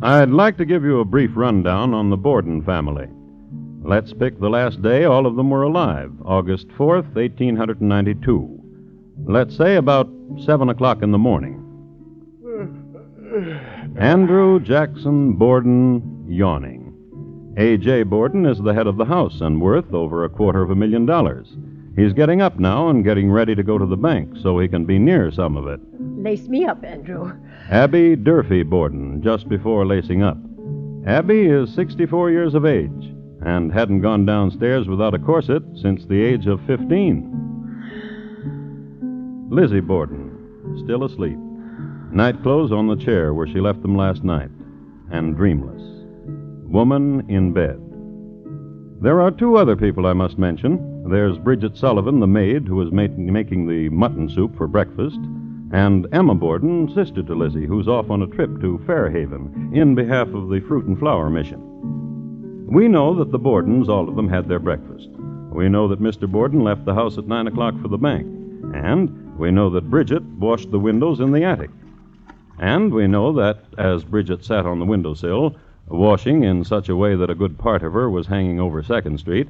I'd 0.00 0.30
like 0.30 0.56
to 0.58 0.64
give 0.64 0.84
you 0.84 1.00
a 1.00 1.04
brief 1.04 1.32
rundown 1.34 1.92
on 1.92 2.08
the 2.08 2.16
Borden 2.16 2.62
family. 2.62 3.08
Let's 3.82 4.12
pick 4.12 4.38
the 4.38 4.48
last 4.48 4.80
day 4.80 5.04
all 5.04 5.26
of 5.26 5.34
them 5.34 5.50
were 5.50 5.64
alive, 5.64 6.12
August 6.24 6.68
4th, 6.68 7.16
1892. 7.16 8.62
Let's 9.26 9.56
say 9.56 9.74
about 9.74 10.08
7 10.44 10.68
o'clock 10.68 11.02
in 11.02 11.10
the 11.10 11.18
morning. 11.18 11.64
Andrew 13.98 14.60
Jackson 14.60 15.34
Borden, 15.34 16.26
yawning. 16.28 17.54
A.J. 17.56 18.04
Borden 18.04 18.46
is 18.46 18.58
the 18.58 18.72
head 18.72 18.86
of 18.86 18.96
the 18.96 19.04
house 19.04 19.40
and 19.40 19.60
worth 19.60 19.92
over 19.92 20.24
a 20.24 20.28
quarter 20.28 20.62
of 20.62 20.70
a 20.70 20.76
million 20.76 21.06
dollars. 21.06 21.56
He's 21.96 22.12
getting 22.12 22.40
up 22.40 22.60
now 22.60 22.88
and 22.88 23.02
getting 23.02 23.30
ready 23.30 23.54
to 23.56 23.62
go 23.62 23.78
to 23.78 23.86
the 23.86 23.96
bank 23.96 24.36
so 24.40 24.58
he 24.58 24.68
can 24.68 24.84
be 24.84 24.98
near 24.98 25.32
some 25.32 25.56
of 25.56 25.66
it. 25.66 25.80
Lace 26.00 26.46
me 26.46 26.64
up, 26.64 26.84
Andrew. 26.84 27.32
Abby 27.70 28.14
Durfee 28.14 28.62
Borden, 28.62 29.20
just 29.22 29.48
before 29.48 29.84
lacing 29.84 30.22
up. 30.22 30.38
Abby 31.06 31.46
is 31.46 31.74
64 31.74 32.30
years 32.30 32.54
of 32.54 32.64
age 32.64 33.14
and 33.40 33.72
hadn't 33.72 34.02
gone 34.02 34.24
downstairs 34.26 34.86
without 34.86 35.14
a 35.14 35.18
corset 35.18 35.62
since 35.80 36.04
the 36.06 36.22
age 36.22 36.46
of 36.46 36.60
15. 36.66 37.47
Lizzie 39.50 39.80
Borden, 39.80 40.78
still 40.84 41.04
asleep. 41.04 41.38
Night 42.12 42.42
clothes 42.42 42.70
on 42.70 42.86
the 42.86 42.96
chair 42.96 43.32
where 43.32 43.46
she 43.46 43.60
left 43.60 43.80
them 43.80 43.96
last 43.96 44.22
night, 44.22 44.50
and 45.10 45.36
dreamless. 45.36 45.82
Woman 46.66 47.24
in 47.30 47.54
bed. 47.54 47.80
There 49.00 49.22
are 49.22 49.30
two 49.30 49.56
other 49.56 49.74
people 49.74 50.06
I 50.06 50.12
must 50.12 50.38
mention 50.38 51.08
There's 51.08 51.38
Bridget 51.38 51.78
Sullivan, 51.78 52.20
the 52.20 52.26
maid, 52.26 52.68
who 52.68 52.82
is 52.82 52.92
ma- 52.92 53.06
making 53.16 53.66
the 53.66 53.88
mutton 53.88 54.28
soup 54.28 54.54
for 54.54 54.66
breakfast, 54.66 55.18
and 55.72 56.06
Emma 56.12 56.34
Borden, 56.34 56.92
sister 56.94 57.22
to 57.22 57.34
Lizzie, 57.34 57.66
who's 57.66 57.88
off 57.88 58.10
on 58.10 58.20
a 58.20 58.26
trip 58.26 58.60
to 58.60 58.82
Fairhaven 58.86 59.70
in 59.74 59.94
behalf 59.94 60.28
of 60.28 60.50
the 60.50 60.60
Fruit 60.68 60.84
and 60.84 60.98
Flower 60.98 61.30
Mission. 61.30 62.66
We 62.66 62.86
know 62.86 63.14
that 63.14 63.32
the 63.32 63.38
Bordens, 63.38 63.88
all 63.88 64.10
of 64.10 64.16
them, 64.16 64.28
had 64.28 64.46
their 64.46 64.58
breakfast. 64.58 65.08
We 65.52 65.70
know 65.70 65.88
that 65.88 66.02
Mr. 66.02 66.30
Borden 66.30 66.62
left 66.62 66.84
the 66.84 66.94
house 66.94 67.16
at 67.16 67.26
9 67.26 67.46
o'clock 67.46 67.80
for 67.80 67.88
the 67.88 67.96
bank. 67.96 68.26
And 68.74 69.27
we 69.38 69.50
know 69.50 69.70
that 69.70 69.88
Bridget 69.88 70.22
washed 70.22 70.70
the 70.70 70.78
windows 70.78 71.20
in 71.20 71.30
the 71.32 71.44
attic. 71.44 71.70
And 72.58 72.92
we 72.92 73.06
know 73.06 73.32
that, 73.34 73.60
as 73.78 74.02
Bridget 74.02 74.44
sat 74.44 74.66
on 74.66 74.80
the 74.80 74.84
windowsill, 74.84 75.54
washing 75.86 76.42
in 76.42 76.64
such 76.64 76.88
a 76.88 76.96
way 76.96 77.14
that 77.14 77.30
a 77.30 77.34
good 77.34 77.56
part 77.56 77.82
of 77.82 77.92
her 77.92 78.10
was 78.10 78.26
hanging 78.26 78.58
over 78.58 78.82
Second 78.82 79.18
Street, 79.20 79.48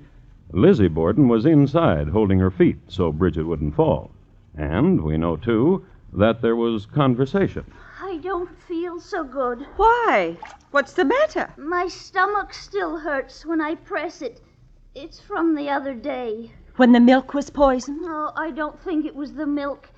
Lizzie 0.53 0.89
Borden 0.89 1.27
was 1.27 1.47
inside 1.47 2.09
holding 2.09 2.39
her 2.39 2.51
feet 2.51 2.77
so 2.89 3.11
Bridget 3.11 3.45
wouldn't 3.45 3.75
fall. 3.75 4.11
And 4.57 5.01
we 5.01 5.17
know, 5.17 5.37
too, 5.37 5.87
that 6.13 6.43
there 6.43 6.57
was 6.57 6.87
conversation. 6.87 7.65
I 8.01 8.19
don't 8.19 8.51
feel 8.63 9.01
so 9.01 9.25
good. 9.25 9.67
Why? 9.77 10.37
What's 10.71 10.93
the 10.93 11.05
matter? 11.05 11.51
My 11.57 11.89
stomach 11.89 12.53
still 12.53 12.99
hurts 12.99 13.47
when 13.47 13.61
I 13.61 13.75
press 13.75 14.23
it. 14.23 14.41
It's 14.95 15.21
from 15.21 15.55
the 15.55 15.71
other 15.71 15.95
day. 15.95 16.51
When 16.79 16.93
the 16.93 17.01
milk 17.01 17.35
was 17.35 17.51
poisoned? 17.51 18.03
No, 18.03 18.31
I 18.37 18.53
don't 18.53 18.79
think 18.79 19.05
it 19.05 19.17
was 19.17 19.33
the 19.33 19.49
milk. 19.49 19.91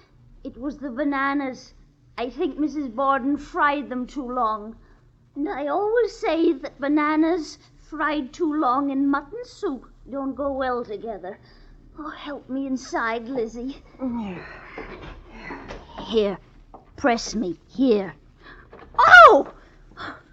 It 0.42 0.56
was 0.56 0.78
the 0.78 0.88
bananas. 0.90 1.74
I 2.16 2.30
think 2.30 2.58
Mrs. 2.58 2.94
Borden 2.94 3.36
fried 3.36 3.90
them 3.90 4.06
too 4.06 4.26
long. 4.26 4.76
And 5.36 5.46
I 5.46 5.66
always 5.66 6.16
say 6.16 6.54
that 6.54 6.80
bananas 6.80 7.58
fried 7.78 8.32
too 8.32 8.50
long 8.50 8.88
in 8.88 9.10
mutton 9.10 9.44
soup 9.44 9.90
don't 10.10 10.34
go 10.34 10.52
well 10.54 10.82
together. 10.82 11.38
Oh, 11.98 12.08
help 12.08 12.48
me 12.48 12.66
inside, 12.66 13.28
Lizzie. 13.28 13.82
Here, 15.98 16.38
press 16.96 17.34
me. 17.34 17.58
Here. 17.68 18.14
Oh! 18.98 19.52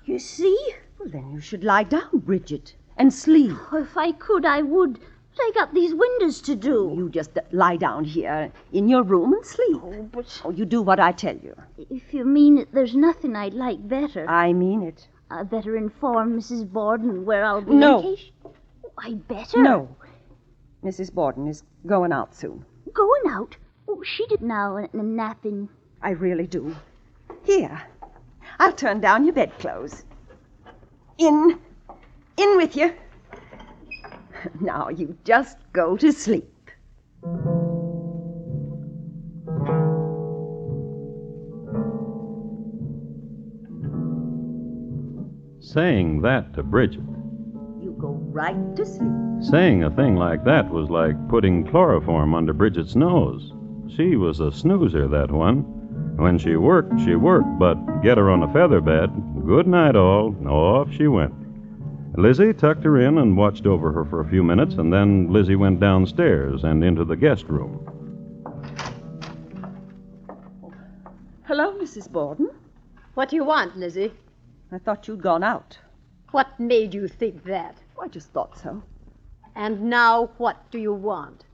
You 0.05 0.17
see? 0.17 0.57
Well, 0.97 1.09
then 1.09 1.29
you 1.29 1.41
should 1.41 1.65
lie 1.65 1.83
down, 1.83 2.19
Bridget, 2.19 2.77
and 2.95 3.13
sleep. 3.13 3.51
Oh, 3.73 3.81
if 3.81 3.97
I 3.97 4.13
could, 4.13 4.45
I 4.45 4.61
would. 4.61 5.01
I 5.39 5.51
got 5.53 5.73
these 5.73 5.93
windows 5.93 6.41
to 6.41 6.55
do. 6.55 6.93
You 6.95 7.09
just 7.09 7.37
uh, 7.37 7.41
lie 7.51 7.77
down 7.77 8.03
here 8.03 8.51
in 8.71 8.87
your 8.89 9.03
room 9.03 9.33
and 9.33 9.45
sleep. 9.45 9.77
Oh, 9.83 10.09
but 10.11 10.41
Oh, 10.45 10.51
you 10.51 10.65
do 10.65 10.81
what 10.81 10.99
I 10.99 11.11
tell 11.11 11.35
you. 11.37 11.55
if 11.89 12.13
you 12.13 12.25
mean 12.25 12.57
it, 12.57 12.69
there's 12.73 12.95
nothing 12.95 13.35
I'd 13.35 13.53
like 13.53 13.87
better. 13.87 14.29
I 14.29 14.53
mean 14.53 14.83
it. 14.83 15.07
I'd 15.29 15.49
better 15.49 15.75
inform 15.75 16.37
Mrs. 16.39 16.71
Borden 16.71 17.25
where 17.25 17.43
I'll 17.43 17.61
be. 17.61 17.73
No. 17.73 18.15
Oh, 18.45 18.51
I'd 18.97 19.27
better. 19.27 19.61
No. 19.61 19.89
Mrs. 20.83 21.13
Borden 21.13 21.47
is 21.47 21.63
going 21.85 22.11
out 22.13 22.33
soon. 22.35 22.65
Going 22.93 23.23
out? 23.29 23.57
Oh, 23.89 24.01
she 24.03 24.25
did 24.27 24.41
now 24.41 24.77
and, 24.77 24.89
and 24.93 25.15
napping. 25.15 25.69
I 26.01 26.11
really 26.11 26.47
do. 26.47 26.75
Here. 27.43 27.81
I'll 28.59 28.73
turn 28.73 29.01
down 29.01 29.23
your 29.25 29.33
bedclothes. 29.33 30.03
In. 31.17 31.59
In 32.37 32.57
with 32.57 32.75
you. 32.75 32.93
Now 34.61 34.89
you 34.89 35.17
just 35.23 35.57
go 35.73 35.97
to 35.97 36.11
sleep. 36.11 36.49
Saying 45.59 46.21
that 46.21 46.53
to 46.53 46.63
Bridget, 46.63 47.01
You 47.81 47.95
go 47.99 48.11
right 48.31 48.75
to 48.75 48.85
sleep. 48.85 49.11
saying 49.41 49.83
a 49.83 49.91
thing 49.91 50.15
like 50.15 50.43
that 50.45 50.69
was 50.69 50.89
like 50.89 51.15
putting 51.29 51.65
chloroform 51.67 52.33
under 52.33 52.53
Bridget's 52.53 52.95
nose. 52.95 53.53
She 53.95 54.15
was 54.15 54.39
a 54.39 54.51
snoozer, 54.51 55.07
that 55.07 55.31
one. 55.31 55.61
When 56.17 56.37
she 56.37 56.55
worked, 56.55 56.99
she 57.01 57.15
worked, 57.15 57.59
but 57.59 57.75
get 58.01 58.17
her 58.17 58.29
on 58.29 58.43
a 58.43 58.53
feather 58.53 58.81
bed, 58.81 59.09
good 59.45 59.67
night 59.67 59.95
all, 59.95 60.35
off 60.47 60.91
she 60.91 61.07
went. 61.07 61.33
Lizzie 62.17 62.51
tucked 62.51 62.83
her 62.83 62.99
in 62.99 63.19
and 63.19 63.37
watched 63.37 63.67
over 63.67 63.91
her 63.91 64.03
for 64.03 64.21
a 64.21 64.27
few 64.27 64.41
minutes, 64.41 64.73
and 64.73 64.91
then 64.91 65.31
Lizzie 65.31 65.55
went 65.55 65.79
downstairs 65.79 66.63
and 66.63 66.83
into 66.83 67.05
the 67.05 67.15
guest 67.15 67.43
room. 67.47 67.85
Hello, 71.43 71.77
Mrs. 71.77 72.11
Borden. 72.11 72.49
What 73.13 73.29
do 73.29 73.35
you 73.35 73.43
want, 73.43 73.77
Lizzie? 73.77 74.11
I 74.71 74.79
thought 74.79 75.07
you'd 75.07 75.21
gone 75.21 75.43
out. 75.43 75.77
What 76.31 76.59
made 76.59 76.91
you 76.91 77.07
think 77.07 77.43
that? 77.43 77.77
I 78.01 78.07
just 78.07 78.31
thought 78.31 78.57
so. 78.57 78.81
And 79.55 79.83
now 79.83 80.31
what 80.39 80.71
do 80.71 80.79
you 80.79 80.93
want? 80.93 81.45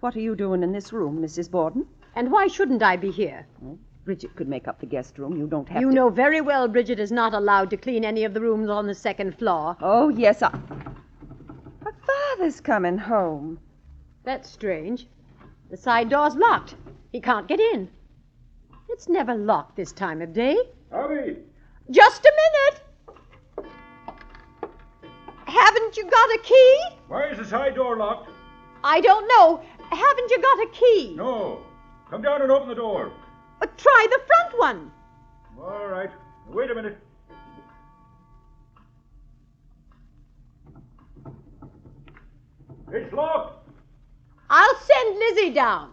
What 0.00 0.16
are 0.16 0.20
you 0.20 0.34
doing 0.34 0.64
in 0.64 0.72
this 0.72 0.92
room, 0.92 1.22
Mrs. 1.22 1.48
Borden? 1.48 1.86
And 2.16 2.32
why 2.32 2.48
shouldn't 2.48 2.82
I 2.82 2.96
be 2.96 3.12
here? 3.12 3.46
Hmm? 3.60 3.74
Bridget 4.04 4.34
could 4.34 4.48
make 4.48 4.66
up 4.66 4.80
the 4.80 4.86
guest 4.86 5.18
room. 5.18 5.36
You 5.36 5.46
don't 5.46 5.68
have 5.68 5.80
You 5.80 5.88
to. 5.90 5.94
know 5.94 6.08
very 6.10 6.40
well 6.40 6.66
Bridget 6.68 6.98
is 6.98 7.12
not 7.12 7.34
allowed 7.34 7.70
to 7.70 7.76
clean 7.76 8.04
any 8.04 8.24
of 8.24 8.34
the 8.34 8.40
rooms 8.40 8.68
on 8.68 8.86
the 8.86 8.94
second 8.94 9.38
floor. 9.38 9.76
Oh, 9.80 10.08
yes, 10.08 10.42
I. 10.42 10.50
But 11.82 11.94
Father's 12.04 12.60
coming 12.60 12.98
home. 12.98 13.60
That's 14.24 14.50
strange. 14.50 15.06
The 15.70 15.76
side 15.76 16.08
door's 16.10 16.34
locked. 16.34 16.74
He 17.12 17.20
can't 17.20 17.46
get 17.46 17.60
in. 17.60 17.88
It's 18.88 19.08
never 19.08 19.34
locked 19.34 19.76
this 19.76 19.92
time 19.92 20.20
of 20.20 20.32
day. 20.32 20.56
Howdy. 20.90 21.36
Just 21.90 22.24
a 22.24 22.32
minute. 22.42 23.70
Haven't 25.46 25.96
you 25.96 26.04
got 26.10 26.28
a 26.30 26.38
key? 26.42 26.80
Why 27.08 27.26
is 27.28 27.38
the 27.38 27.44
side 27.44 27.74
door 27.74 27.96
locked? 27.96 28.30
I 28.84 29.00
don't 29.00 29.28
know. 29.28 29.62
Haven't 29.90 30.30
you 30.30 30.40
got 30.42 30.58
a 30.60 30.66
key? 30.72 31.14
No. 31.16 31.60
Come 32.10 32.22
down 32.22 32.42
and 32.42 32.50
open 32.50 32.68
the 32.68 32.74
door. 32.74 33.12
Uh, 33.62 33.66
try 33.76 34.06
the 34.10 34.20
front 34.26 34.58
one. 34.58 34.90
All 35.60 35.86
right. 35.86 36.10
Wait 36.48 36.70
a 36.70 36.74
minute. 36.74 36.98
It's 42.92 43.12
locked. 43.12 43.68
I'll 44.50 44.80
send 44.80 45.18
Lizzie 45.18 45.50
down. 45.50 45.92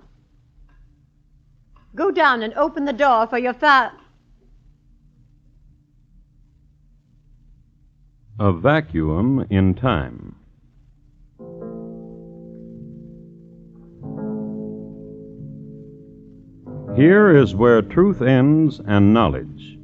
Go 1.96 2.12
down 2.12 2.42
and 2.42 2.54
open 2.56 2.86
the 2.86 2.94
door 2.94 3.28
for 3.28 3.38
your 3.38 3.54
fa. 3.54 3.94
A 8.40 8.52
vacuum 8.52 9.46
in 9.50 9.76
time. 9.76 10.39
Here 16.96 17.30
is 17.36 17.56
where 17.56 17.82
truth 17.82 18.22
ends 18.22 18.82
and 18.86 19.14
knowledge. 19.14 19.78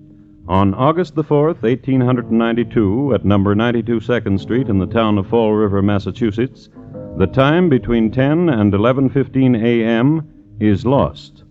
On 0.47 0.73
August 0.73 1.15
the 1.15 1.23
4th, 1.23 1.61
1892, 1.61 3.13
at 3.13 3.23
number 3.23 3.55
92 3.55 3.99
Second 3.99 4.39
Street 4.41 4.67
in 4.69 4.79
the 4.79 4.87
town 4.87 5.17
of 5.17 5.27
Fall 5.27 5.53
River, 5.53 5.81
Massachusetts, 5.81 6.69
the 7.17 7.27
time 7.27 7.69
between 7.69 8.11
10 8.11 8.49
and 8.49 8.73
11:15 8.73 9.55
a.m. 9.55 10.27
is 10.59 10.85
lost. 10.85 11.43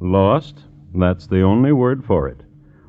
Lost, 0.00 0.64
that's 0.94 1.26
the 1.26 1.42
only 1.42 1.72
word 1.72 2.04
for 2.04 2.26
it. 2.26 2.42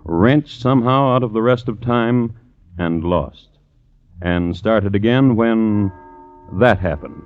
Wrenched 0.03 0.59
somehow 0.59 1.13
out 1.13 1.23
of 1.23 1.33
the 1.33 1.41
rest 1.41 1.67
of 1.67 1.81
time 1.81 2.33
and 2.77 3.03
lost. 3.03 3.49
And 4.21 4.55
started 4.57 4.95
again 4.95 5.35
when 5.35 5.91
that 6.53 6.79
happened. 6.79 7.23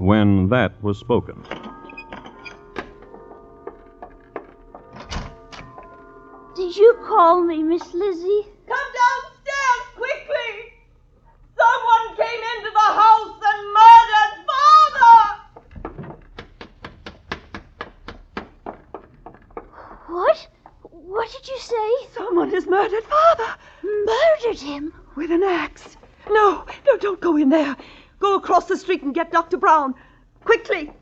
When 0.00 0.48
that 0.48 0.82
was 0.82 0.98
spoken. 0.98 1.44
Did 6.56 6.74
you 6.74 6.96
call 7.06 7.42
me, 7.42 7.62
Miss 7.62 7.92
Lizzie? 7.92 8.46
Come 8.66 8.92
downstairs 8.96 9.84
quickly! 9.96 10.72
Someone 11.54 12.16
came 12.16 12.42
into 12.56 12.70
the 12.72 12.88
house 13.02 13.40
and 13.50 13.60
murdered 13.76 14.34
Father! 14.48 15.20
What? 20.08 20.48
What 20.80 21.30
did 21.30 21.46
you 21.46 21.58
say? 21.58 21.90
Someone 22.16 22.48
has 22.52 22.66
murdered 22.66 23.04
Father 23.04 23.54
Murdered 23.82 24.60
him? 24.60 24.94
with 25.14 25.30
an 25.30 25.42
axe. 25.42 25.98
No, 26.30 26.64
no, 26.86 26.96
don't 26.96 27.20
go 27.20 27.36
in 27.36 27.50
there. 27.50 27.76
Go 28.20 28.36
across 28.36 28.66
the 28.66 28.76
street 28.76 29.02
and 29.02 29.14
get 29.14 29.32
Dr. 29.32 29.56
Bowen. 29.56 29.94
Quickly. 30.44 30.92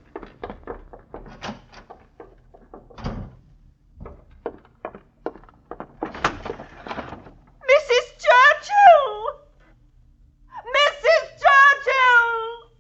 Mrs. 7.71 8.07
Churchill! 8.25 9.41
Mrs. 10.77 11.25
Churchill! 11.43 12.71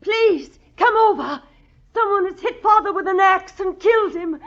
Please, 0.00 0.58
come 0.76 0.96
over. 0.96 1.42
Someone 1.94 2.32
has 2.32 2.40
hit 2.40 2.62
Father 2.62 2.92
with 2.94 3.06
an 3.06 3.20
axe 3.20 3.60
and 3.60 3.78
killed 3.78 4.14
him. 4.14 4.40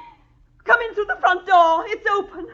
Come 0.63 0.81
in 0.81 0.93
through 0.95 1.05
the 1.05 1.17
front 1.19 1.45
door. 1.45 1.85
It's 1.87 2.07
open. 2.09 2.47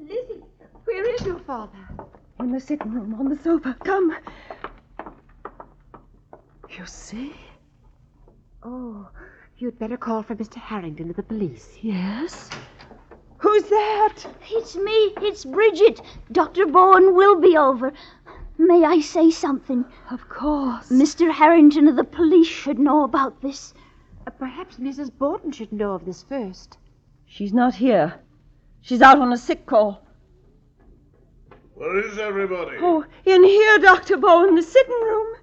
Lizzie, 0.00 0.42
where 0.84 1.14
is 1.14 1.26
your 1.26 1.38
father? 1.40 1.78
In 2.40 2.47
the 2.58 2.66
sitting 2.66 2.92
room, 2.92 3.14
on 3.14 3.28
the 3.28 3.38
sofa. 3.38 3.76
Come. 3.84 4.16
You 6.76 6.86
see? 6.86 7.32
Oh, 8.64 9.08
you'd 9.58 9.78
better 9.78 9.96
call 9.96 10.24
for 10.24 10.34
Mr. 10.34 10.56
Harrington 10.56 11.08
of 11.10 11.14
the 11.14 11.22
police. 11.22 11.78
Yes? 11.82 12.50
Who's 13.36 13.62
that? 13.62 14.16
It's 14.50 14.74
me. 14.74 15.14
It's 15.22 15.44
Bridget. 15.44 16.00
Dr. 16.32 16.66
Bowen 16.66 17.14
will 17.14 17.40
be 17.40 17.56
over. 17.56 17.92
May 18.58 18.84
I 18.84 18.98
say 19.02 19.30
something? 19.30 19.84
Of 20.10 20.28
course. 20.28 20.88
Mr. 20.88 21.30
Harrington 21.30 21.86
of 21.86 21.94
the 21.94 22.02
police 22.02 22.48
should 22.48 22.80
know 22.80 23.04
about 23.04 23.40
this. 23.40 23.72
Uh, 24.26 24.32
perhaps 24.32 24.78
Mrs. 24.78 25.16
Borden 25.16 25.52
should 25.52 25.72
know 25.72 25.92
of 25.94 26.04
this 26.04 26.24
first. 26.24 26.76
She's 27.24 27.52
not 27.52 27.76
here. 27.76 28.18
She's 28.80 29.00
out 29.00 29.20
on 29.20 29.32
a 29.32 29.38
sick 29.38 29.64
call. 29.64 30.02
Where 31.78 32.04
is 32.04 32.18
everybody? 32.18 32.76
Oh, 32.80 33.04
in 33.24 33.44
here, 33.44 33.78
Dr. 33.78 34.16
Bowen, 34.16 34.56
the 34.56 34.62
sitting 34.64 35.00
room. 35.00 35.36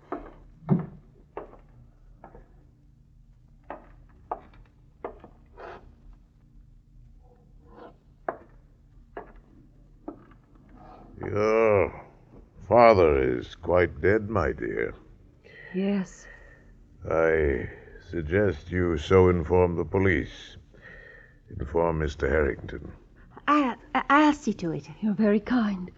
Your 11.26 12.06
father 12.67 13.38
is 13.38 13.56
quite 13.56 14.02
dead, 14.02 14.30
my 14.30 14.52
dear. 14.52 14.93
Yes. 15.74 16.28
I 17.10 17.69
suggest 18.12 18.69
you 18.69 18.98
so 18.98 19.30
inform 19.30 19.78
the 19.78 19.86
police. 19.86 20.58
Inform 21.58 22.02
Mr. 22.02 22.30
Harrington. 22.30 22.91
I, 23.48 23.76
I, 23.93 24.04
I'll 24.10 24.34
see 24.34 24.54
to 24.56 24.71
it. 24.71 24.86
You're 25.00 25.13
very 25.13 25.39
kind. 25.39 25.91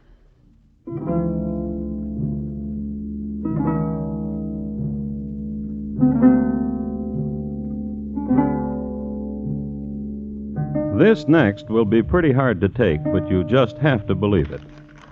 This 10.97 11.27
next 11.27 11.69
will 11.69 11.85
be 11.85 12.01
pretty 12.01 12.31
hard 12.31 12.59
to 12.61 12.69
take, 12.69 13.03
but 13.03 13.29
you 13.29 13.43
just 13.43 13.77
have 13.77 14.07
to 14.07 14.15
believe 14.15 14.51
it. 14.51 14.61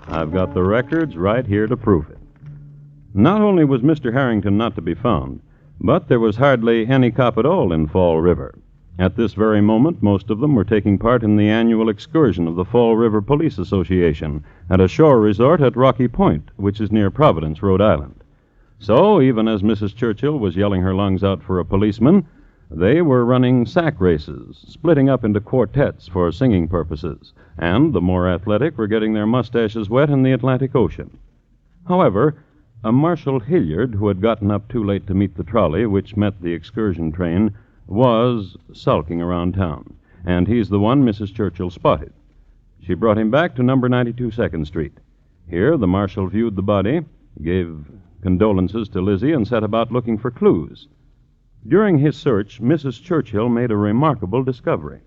I've 0.07 0.33
got 0.33 0.53
the 0.53 0.63
records 0.63 1.15
right 1.15 1.45
here 1.45 1.67
to 1.67 1.77
prove 1.77 2.09
it. 2.09 2.17
Not 3.13 3.41
only 3.41 3.65
was 3.65 3.81
Mr. 3.81 4.11
Harrington 4.11 4.57
not 4.57 4.75
to 4.75 4.81
be 4.81 4.95
found, 4.95 5.41
but 5.79 6.07
there 6.07 6.19
was 6.19 6.37
hardly 6.37 6.87
any 6.87 7.11
cop 7.11 7.37
at 7.37 7.45
all 7.45 7.71
in 7.71 7.87
Fall 7.87 8.19
River. 8.19 8.55
At 8.97 9.17
this 9.17 9.33
very 9.33 9.59
moment, 9.59 10.01
most 10.01 10.29
of 10.29 10.39
them 10.39 10.55
were 10.55 10.63
taking 10.63 10.97
part 10.97 11.21
in 11.21 11.35
the 11.35 11.49
annual 11.49 11.89
excursion 11.89 12.47
of 12.47 12.55
the 12.55 12.63
Fall 12.63 12.95
River 12.95 13.21
Police 13.21 13.57
Association 13.57 14.41
at 14.69 14.79
a 14.79 14.87
shore 14.87 15.19
resort 15.19 15.59
at 15.59 15.75
Rocky 15.75 16.07
Point, 16.07 16.49
which 16.55 16.79
is 16.79 16.93
near 16.93 17.11
Providence, 17.11 17.61
Rhode 17.61 17.81
Island. 17.81 18.23
So, 18.79 19.19
even 19.19 19.49
as 19.49 19.63
Mrs. 19.63 19.93
Churchill 19.93 20.39
was 20.39 20.55
yelling 20.55 20.81
her 20.81 20.95
lungs 20.95 21.25
out 21.25 21.43
for 21.43 21.59
a 21.59 21.65
policeman, 21.65 22.25
they 22.71 23.01
were 23.01 23.25
running 23.25 23.65
sack 23.65 23.99
races, 23.99 24.63
splitting 24.65 25.09
up 25.09 25.25
into 25.25 25.41
quartets 25.41 26.07
for 26.07 26.31
singing 26.31 26.69
purposes, 26.69 27.33
and 27.57 27.91
the 27.91 27.99
more 27.99 28.29
athletic 28.29 28.77
were 28.77 28.87
getting 28.87 29.13
their 29.13 29.27
mustaches 29.27 29.89
wet 29.89 30.09
in 30.09 30.23
the 30.23 30.31
Atlantic 30.31 30.73
Ocean. 30.73 31.17
However, 31.85 32.35
a 32.81 32.93
Marshal 32.93 33.41
Hilliard, 33.41 33.95
who 33.95 34.07
had 34.07 34.21
gotten 34.21 34.51
up 34.51 34.69
too 34.69 34.85
late 34.85 35.05
to 35.07 35.13
meet 35.13 35.35
the 35.35 35.43
trolley 35.43 35.85
which 35.85 36.15
met 36.15 36.41
the 36.41 36.53
excursion 36.53 37.11
train, 37.11 37.51
was 37.87 38.57
sulking 38.73 39.21
around 39.21 39.53
town, 39.53 39.95
and 40.25 40.47
he's 40.47 40.69
the 40.69 40.79
one 40.79 41.03
Mrs. 41.03 41.33
Churchill 41.33 41.69
spotted. 41.69 42.13
She 42.81 42.93
brought 42.93 43.17
him 43.17 43.31
back 43.31 43.55
to 43.55 43.63
number 43.63 43.89
92 43.89 44.31
Second 44.31 44.65
Street. 44.67 44.93
Here, 45.49 45.77
the 45.77 45.87
marshal 45.87 46.27
viewed 46.27 46.55
the 46.55 46.63
body, 46.63 47.01
gave 47.41 47.85
condolences 48.21 48.89
to 48.89 49.01
Lizzie, 49.01 49.33
and 49.33 49.47
set 49.47 49.63
about 49.63 49.91
looking 49.91 50.17
for 50.17 50.31
clues. 50.31 50.87
During 51.67 51.97
his 51.97 52.15
search, 52.15 52.61
Mrs. 52.61 53.01
Churchill 53.01 53.49
made 53.49 53.71
a 53.71 53.77
remarkable 53.77 54.43
discovery. 54.43 55.01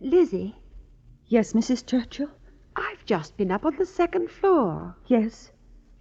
Lizzie, 0.00 0.54
Yes, 1.28 1.54
Mrs. 1.54 1.86
Churchill? 1.86 2.28
I've 2.76 3.04
just 3.06 3.36
been 3.38 3.50
up 3.50 3.64
on 3.64 3.76
the 3.76 3.86
second 3.86 4.30
floor. 4.30 4.94
Yes. 5.06 5.50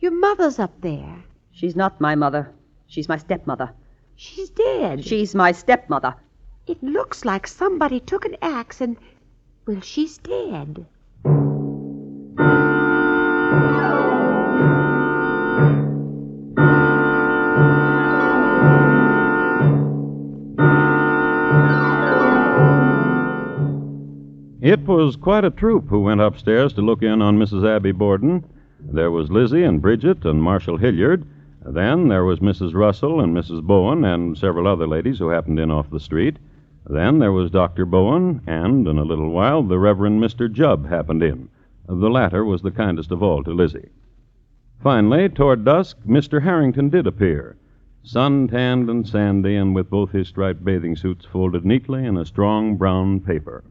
Your 0.01 0.11
mother's 0.11 0.59
up 0.59 0.81
there. 0.81 1.23
She's 1.51 1.75
not 1.75 2.01
my 2.01 2.15
mother. 2.15 2.51
She's 2.87 3.07
my 3.07 3.15
stepmother. 3.17 3.71
She's 4.23 4.51
dead. 4.51 5.03
She's 5.03 5.33
my 5.33 5.51
stepmother. 5.51 6.13
It 6.67 6.83
looks 6.83 7.25
like 7.25 7.47
somebody 7.47 7.99
took 7.99 8.23
an 8.23 8.35
axe 8.43 8.79
and. 8.79 8.95
Well, 9.65 9.81
she's 9.81 10.19
dead. 10.19 10.85
It 24.61 24.87
was 24.87 25.15
quite 25.15 25.45
a 25.45 25.49
troop 25.49 25.87
who 25.89 26.01
went 26.01 26.21
upstairs 26.21 26.73
to 26.73 26.83
look 26.83 27.01
in 27.01 27.23
on 27.23 27.39
Mrs. 27.39 27.67
Abby 27.67 27.91
Borden. 27.91 28.45
There 28.79 29.09
was 29.09 29.31
Lizzie 29.31 29.63
and 29.63 29.81
Bridget 29.81 30.25
and 30.25 30.43
Marshal 30.43 30.77
Hilliard. 30.77 31.25
Then 31.63 32.07
there 32.07 32.25
was 32.25 32.39
Mrs. 32.39 32.73
Russell 32.73 33.21
and 33.21 33.35
Mrs. 33.35 33.61
Bowen 33.61 34.03
and 34.03 34.35
several 34.35 34.67
other 34.67 34.87
ladies 34.87 35.19
who 35.19 35.29
happened 35.29 35.59
in 35.59 35.69
off 35.69 35.91
the 35.91 35.99
street. 35.99 36.37
Then 36.87 37.19
there 37.19 37.31
was 37.31 37.51
Dr. 37.51 37.85
Bowen, 37.85 38.41
and 38.47 38.87
in 38.87 38.97
a 38.97 39.03
little 39.03 39.29
while 39.29 39.61
the 39.61 39.77
Reverend 39.77 40.21
Mr. 40.21 40.51
Jubb 40.51 40.87
happened 40.87 41.21
in. 41.21 41.49
The 41.87 42.09
latter 42.09 42.43
was 42.43 42.63
the 42.63 42.71
kindest 42.71 43.11
of 43.11 43.21
all 43.21 43.43
to 43.43 43.53
Lizzie. 43.53 43.89
Finally, 44.79 45.29
toward 45.29 45.63
dusk, 45.63 45.99
Mr. 46.03 46.41
Harrington 46.41 46.89
did 46.89 47.05
appear, 47.05 47.57
sun 48.01 48.47
tanned 48.47 48.89
and 48.89 49.07
sandy, 49.07 49.55
and 49.55 49.75
with 49.75 49.91
both 49.91 50.11
his 50.11 50.27
striped 50.27 50.65
bathing 50.65 50.95
suits 50.95 51.25
folded 51.25 51.63
neatly 51.63 52.03
in 52.03 52.17
a 52.17 52.25
strong 52.25 52.75
brown 52.75 53.19
paper. 53.19 53.63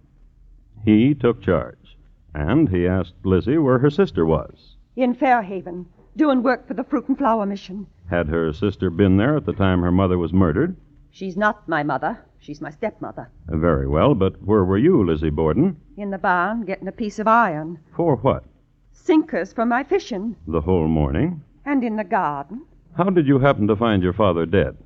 He 0.84 1.12
took 1.14 1.42
charge, 1.42 1.96
and 2.32 2.68
he 2.68 2.86
asked 2.86 3.14
Lizzie 3.24 3.58
where 3.58 3.80
her 3.80 3.90
sister 3.90 4.24
was. 4.24 4.76
In 4.94 5.14
Fairhaven, 5.14 5.86
doing 6.16 6.42
work 6.42 6.66
for 6.66 6.74
the 6.74 6.84
Fruit 6.84 7.08
and 7.08 7.18
Flower 7.18 7.46
Mission. 7.46 7.86
Had 8.08 8.28
her 8.28 8.52
sister 8.52 8.90
been 8.90 9.16
there 9.16 9.36
at 9.36 9.46
the 9.46 9.52
time 9.52 9.82
her 9.82 9.92
mother 9.92 10.18
was 10.18 10.32
murdered? 10.32 10.76
She's 11.10 11.36
not 11.36 11.68
my 11.68 11.82
mother. 11.82 12.18
She's 12.38 12.60
my 12.60 12.70
stepmother. 12.70 13.28
Uh, 13.48 13.56
very 13.56 13.86
well, 13.86 14.14
but 14.14 14.42
where 14.42 14.64
were 14.64 14.78
you, 14.78 15.04
Lizzie 15.04 15.30
Borden? 15.30 15.76
In 15.96 16.10
the 16.10 16.18
barn, 16.18 16.64
getting 16.64 16.88
a 16.88 16.92
piece 16.92 17.18
of 17.18 17.28
iron. 17.28 17.78
For 17.94 18.16
what? 18.16 18.44
Sinkers 18.92 19.52
for 19.52 19.66
my 19.66 19.84
fishing. 19.84 20.36
The 20.46 20.60
whole 20.60 20.88
morning? 20.88 21.42
And 21.64 21.84
in 21.84 21.96
the 21.96 22.04
garden. 22.04 22.64
How 22.96 23.10
did 23.10 23.26
you 23.26 23.38
happen 23.38 23.66
to 23.68 23.76
find 23.76 24.02
your 24.02 24.12
father 24.12 24.46
dead? 24.46 24.76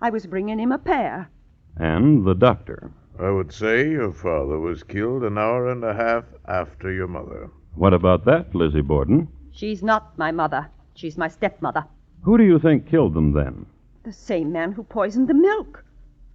I 0.00 0.10
was 0.10 0.26
bringing 0.26 0.58
him 0.58 0.72
a 0.72 0.78
pear. 0.78 1.30
And 1.76 2.26
the 2.26 2.34
doctor? 2.34 2.90
I 3.18 3.30
would 3.30 3.52
say 3.52 3.88
your 3.88 4.12
father 4.12 4.58
was 4.58 4.82
killed 4.82 5.22
an 5.22 5.38
hour 5.38 5.68
and 5.68 5.84
a 5.84 5.94
half 5.94 6.24
after 6.46 6.92
your 6.92 7.06
mother. 7.06 7.50
What 7.74 7.94
about 7.94 8.24
that, 8.24 8.54
Lizzie 8.54 8.82
Borden? 8.82 9.28
She's 9.56 9.82
not 9.82 10.18
my 10.18 10.32
mother. 10.32 10.68
She's 10.92 11.16
my 11.16 11.28
stepmother. 11.28 11.86
Who 12.24 12.36
do 12.36 12.44
you 12.44 12.58
think 12.58 12.86
killed 12.86 13.14
them 13.14 13.32
then? 13.32 13.64
The 14.02 14.12
same 14.12 14.52
man 14.52 14.72
who 14.72 14.82
poisoned 14.82 15.28
the 15.28 15.32
milk. 15.32 15.82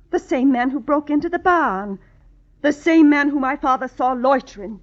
The 0.09 0.17
same 0.17 0.51
man 0.51 0.71
who 0.71 0.79
broke 0.79 1.11
into 1.11 1.29
the 1.29 1.37
barn. 1.37 1.99
The 2.61 2.73
same 2.73 3.11
man 3.11 3.29
who 3.29 3.39
my 3.39 3.57
father 3.57 3.87
saw 3.87 4.13
loitering. 4.13 4.79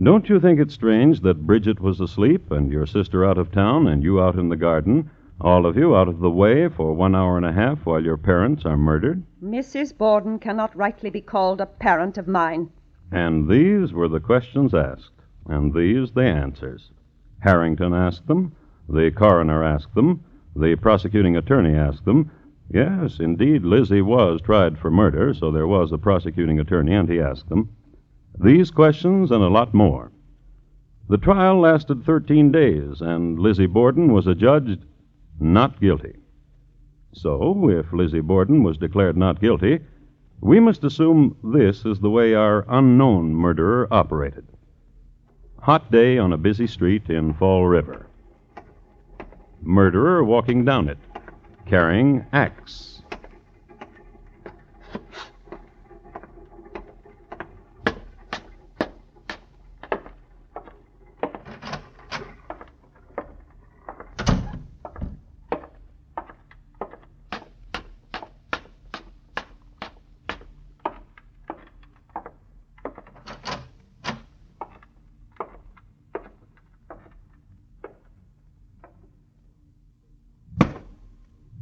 Don't 0.00 0.28
you 0.28 0.38
think 0.38 0.60
it 0.60 0.70
strange 0.70 1.22
that 1.22 1.48
Bridget 1.48 1.80
was 1.80 2.00
asleep 2.00 2.52
and 2.52 2.70
your 2.70 2.86
sister 2.86 3.24
out 3.24 3.38
of 3.38 3.50
town 3.50 3.88
and 3.88 4.04
you 4.04 4.22
out 4.22 4.38
in 4.38 4.50
the 4.50 4.56
garden, 4.56 5.10
all 5.40 5.66
of 5.66 5.76
you 5.76 5.96
out 5.96 6.06
of 6.06 6.20
the 6.20 6.30
way 6.30 6.68
for 6.68 6.94
one 6.94 7.16
hour 7.16 7.36
and 7.36 7.44
a 7.44 7.52
half 7.52 7.84
while 7.84 8.04
your 8.04 8.16
parents 8.16 8.64
are 8.64 8.76
murdered? 8.76 9.24
Mrs. 9.42 9.98
Borden 9.98 10.38
cannot 10.38 10.76
rightly 10.76 11.10
be 11.10 11.20
called 11.20 11.60
a 11.60 11.66
parent 11.66 12.18
of 12.18 12.28
mine. 12.28 12.70
And 13.10 13.48
these 13.48 13.92
were 13.92 14.08
the 14.08 14.20
questions 14.20 14.74
asked, 14.74 15.24
and 15.48 15.74
these 15.74 16.12
the 16.12 16.22
answers. 16.22 16.92
Harrington 17.40 17.94
asked 17.94 18.26
them, 18.26 18.52
the 18.88 19.10
coroner 19.10 19.64
asked 19.64 19.94
them, 19.94 20.22
the 20.54 20.76
prosecuting 20.76 21.36
attorney 21.36 21.74
asked 21.74 22.04
them. 22.04 22.30
Yes, 22.72 23.18
indeed, 23.20 23.64
Lizzie 23.64 24.02
was 24.02 24.40
tried 24.40 24.78
for 24.78 24.90
murder, 24.90 25.34
so 25.34 25.50
there 25.50 25.66
was 25.66 25.92
a 25.92 25.98
prosecuting 25.98 26.60
attorney, 26.60 26.94
and 26.94 27.08
he 27.08 27.20
asked 27.20 27.48
them. 27.48 27.70
These 28.38 28.70
questions 28.70 29.30
and 29.30 29.42
a 29.42 29.48
lot 29.48 29.74
more. 29.74 30.12
The 31.08 31.18
trial 31.18 31.58
lasted 31.58 32.04
13 32.04 32.52
days, 32.52 33.00
and 33.00 33.38
Lizzie 33.38 33.66
Borden 33.66 34.12
was 34.12 34.26
adjudged 34.26 34.84
not 35.40 35.80
guilty. 35.80 36.16
So, 37.12 37.68
if 37.68 37.92
Lizzie 37.92 38.20
Borden 38.20 38.62
was 38.62 38.78
declared 38.78 39.16
not 39.16 39.40
guilty, 39.40 39.80
we 40.40 40.60
must 40.60 40.84
assume 40.84 41.36
this 41.42 41.84
is 41.84 41.98
the 41.98 42.10
way 42.10 42.34
our 42.34 42.64
unknown 42.68 43.34
murderer 43.34 43.88
operated. 43.90 44.46
Hot 45.62 45.90
day 45.92 46.16
on 46.16 46.32
a 46.32 46.38
busy 46.38 46.66
street 46.66 47.10
in 47.10 47.34
Fall 47.34 47.66
River. 47.66 48.06
Murderer 49.60 50.24
walking 50.24 50.64
down 50.64 50.88
it, 50.88 50.96
carrying 51.66 52.24
axe. 52.32 52.99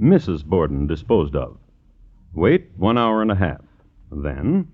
Mrs. 0.08 0.42
Borden 0.42 0.86
disposed 0.86 1.36
of. 1.36 1.58
Wait 2.32 2.70
one 2.78 2.96
hour 2.96 3.20
and 3.20 3.30
a 3.30 3.34
half. 3.34 3.60
Then. 4.10 4.72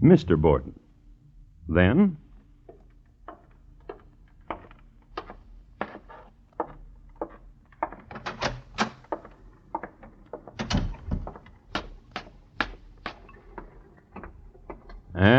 Mr. 0.00 0.40
Borden. 0.40 0.78
Then. 1.68 2.16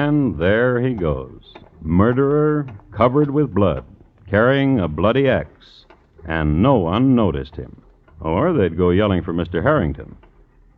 And 0.07 0.39
there 0.39 0.79
he 0.79 0.93
goes. 0.93 1.53
Murderer 1.81 2.65
covered 2.93 3.29
with 3.29 3.53
blood, 3.53 3.83
carrying 4.29 4.79
a 4.79 4.87
bloody 4.87 5.27
axe. 5.27 5.83
And 6.23 6.61
no 6.61 6.75
one 6.75 7.13
noticed 7.13 7.57
him. 7.57 7.81
Or 8.21 8.53
they'd 8.53 8.77
go 8.77 8.91
yelling 8.91 9.21
for 9.21 9.33
Mr. 9.33 9.61
Harrington. 9.61 10.15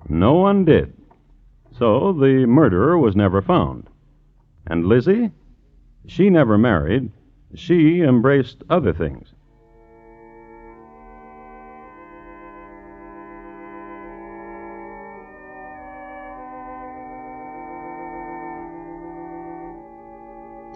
No 0.08 0.34
one 0.34 0.66
did. 0.66 0.96
So 1.78 2.12
the 2.12 2.48
murderer 2.48 2.98
was 2.98 3.16
never 3.16 3.40
found. 3.40 3.88
And 4.66 4.88
Lizzie? 4.88 5.30
She 6.08 6.32
never 6.32 6.58
married. 6.58 7.12
She 7.54 8.02
embraced 8.02 8.64
other 8.68 8.94
things. 8.94 9.28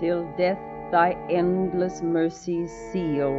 Till 0.04 0.26
death 0.36 0.60
thy 0.92 1.16
endless 1.30 2.02
mercies 2.02 2.70
seal. 2.92 3.32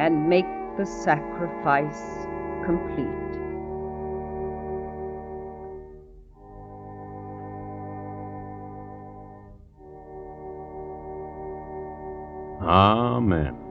And 0.00 0.28
make 0.28 0.46
the 0.76 0.84
sacrifice 0.84 2.26
complete. 2.64 3.06
Amen. 12.60 13.63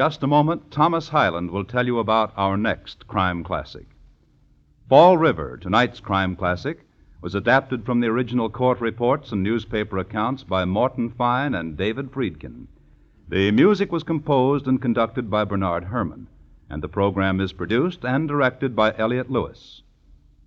Just 0.00 0.22
a 0.22 0.26
moment, 0.26 0.70
Thomas 0.70 1.10
Hyland 1.10 1.50
will 1.50 1.66
tell 1.66 1.84
you 1.84 1.98
about 1.98 2.32
our 2.34 2.56
next 2.56 3.06
crime 3.06 3.44
classic. 3.44 3.86
Fall 4.88 5.18
River, 5.18 5.58
tonight's 5.58 6.00
crime 6.00 6.36
classic, 6.36 6.86
was 7.20 7.34
adapted 7.34 7.84
from 7.84 8.00
the 8.00 8.06
original 8.06 8.48
court 8.48 8.80
reports 8.80 9.30
and 9.30 9.42
newspaper 9.42 9.98
accounts 9.98 10.42
by 10.42 10.64
Morton 10.64 11.10
Fine 11.10 11.54
and 11.54 11.76
David 11.76 12.10
Friedkin. 12.10 12.66
The 13.28 13.50
music 13.50 13.92
was 13.92 14.02
composed 14.02 14.66
and 14.66 14.80
conducted 14.80 15.28
by 15.28 15.44
Bernard 15.44 15.84
Herrmann, 15.84 16.28
and 16.70 16.82
the 16.82 16.88
program 16.88 17.38
is 17.38 17.52
produced 17.52 18.02
and 18.02 18.26
directed 18.26 18.74
by 18.74 18.96
Elliott 18.96 19.30
Lewis. 19.30 19.82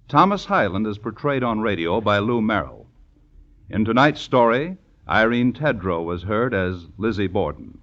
Thomas 0.08 0.46
Hyland 0.46 0.88
is 0.88 0.98
portrayed 0.98 1.44
on 1.44 1.62
radio 1.62 2.02
by 2.02 2.18
Lou 2.18 2.42
Merrill. 2.42 2.88
In 3.70 3.86
tonight's 3.86 4.22
story, 4.22 4.78
Irene 5.08 5.54
Tedrow 5.54 6.04
was 6.04 6.24
heard 6.24 6.56
as 6.56 6.88
Lizzie 6.98 7.28
Borden. 7.28 7.78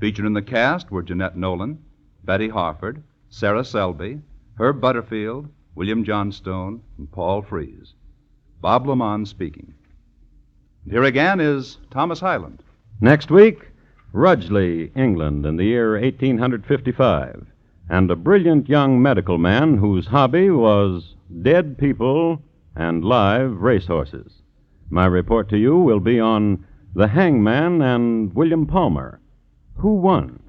Featured 0.00 0.26
in 0.26 0.32
the 0.32 0.42
cast 0.42 0.92
were 0.92 1.02
Jeanette 1.02 1.36
Nolan, 1.36 1.78
Betty 2.22 2.48
Harford, 2.48 3.02
Sarah 3.30 3.64
Selby, 3.64 4.20
Herb 4.54 4.80
Butterfield, 4.80 5.48
William 5.74 6.04
Johnstone, 6.04 6.82
and 6.98 7.10
Paul 7.10 7.42
Frees. 7.42 7.94
Bob 8.60 8.86
LeMond 8.86 9.26
speaking. 9.26 9.74
And 10.84 10.92
here 10.92 11.02
again 11.02 11.40
is 11.40 11.78
Thomas 11.90 12.20
Hyland. 12.20 12.62
Next 13.00 13.30
week, 13.30 13.72
Rugeley, 14.12 14.92
England, 14.94 15.44
in 15.44 15.56
the 15.56 15.64
year 15.64 15.92
1855, 15.92 17.46
and 17.90 18.10
a 18.10 18.16
brilliant 18.16 18.68
young 18.68 19.02
medical 19.02 19.36
man 19.36 19.78
whose 19.78 20.06
hobby 20.06 20.48
was 20.48 21.16
dead 21.42 21.76
people 21.76 22.40
and 22.76 23.04
live 23.04 23.60
racehorses. 23.60 24.42
My 24.90 25.06
report 25.06 25.48
to 25.48 25.58
you 25.58 25.76
will 25.76 26.00
be 26.00 26.20
on 26.20 26.64
The 26.94 27.08
Hangman 27.08 27.82
and 27.82 28.32
William 28.32 28.64
Palmer. 28.64 29.20
Who 29.78 29.94
won? 29.94 30.40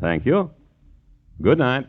Thank 0.00 0.26
you. 0.26 0.50
Good 1.40 1.58
night. 1.58 1.86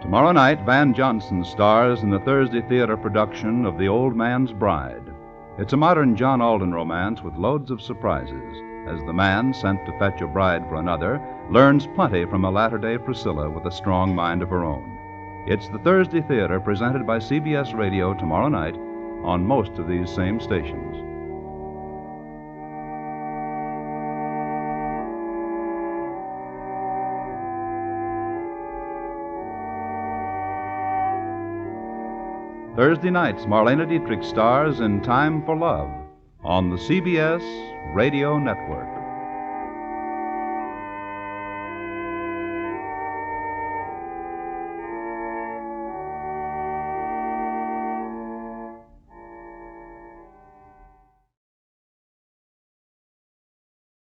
Tomorrow 0.00 0.32
night, 0.32 0.64
Van 0.64 0.94
Johnson 0.94 1.44
stars 1.44 2.02
in 2.02 2.10
the 2.10 2.20
Thursday 2.20 2.62
Theater 2.68 2.96
production 2.96 3.66
of 3.66 3.78
The 3.78 3.88
Old 3.88 4.16
Man's 4.16 4.52
Bride. 4.52 5.02
It's 5.58 5.72
a 5.72 5.78
modern 5.78 6.16
John 6.16 6.40
Alden 6.40 6.72
romance 6.72 7.22
with 7.22 7.34
loads 7.36 7.70
of 7.70 7.82
surprises, 7.82 8.62
as 8.88 9.00
the 9.06 9.12
man 9.12 9.52
sent 9.52 9.84
to 9.86 9.98
fetch 9.98 10.20
a 10.20 10.26
bride 10.26 10.62
for 10.68 10.76
another 10.76 11.22
learns 11.50 11.86
plenty 11.94 12.24
from 12.26 12.44
a 12.44 12.50
latter 12.50 12.78
day 12.78 12.96
Priscilla 12.96 13.50
with 13.50 13.66
a 13.66 13.72
strong 13.72 14.14
mind 14.14 14.42
of 14.42 14.48
her 14.48 14.64
own. 14.64 14.93
It's 15.46 15.68
the 15.68 15.78
Thursday 15.80 16.22
Theater 16.22 16.58
presented 16.58 17.06
by 17.06 17.18
CBS 17.18 17.76
Radio 17.76 18.14
tomorrow 18.14 18.48
night 18.48 18.74
on 19.22 19.44
most 19.44 19.72
of 19.72 19.86
these 19.86 20.08
same 20.08 20.40
stations. 20.40 20.96
Thursday 32.74 33.10
nights, 33.10 33.44
Marlene 33.44 33.86
Dietrich 33.86 34.24
stars 34.24 34.80
in 34.80 35.02
Time 35.02 35.44
for 35.44 35.54
Love 35.58 35.90
on 36.42 36.70
the 36.70 36.76
CBS 36.76 37.42
Radio 37.94 38.38
Network. 38.38 38.93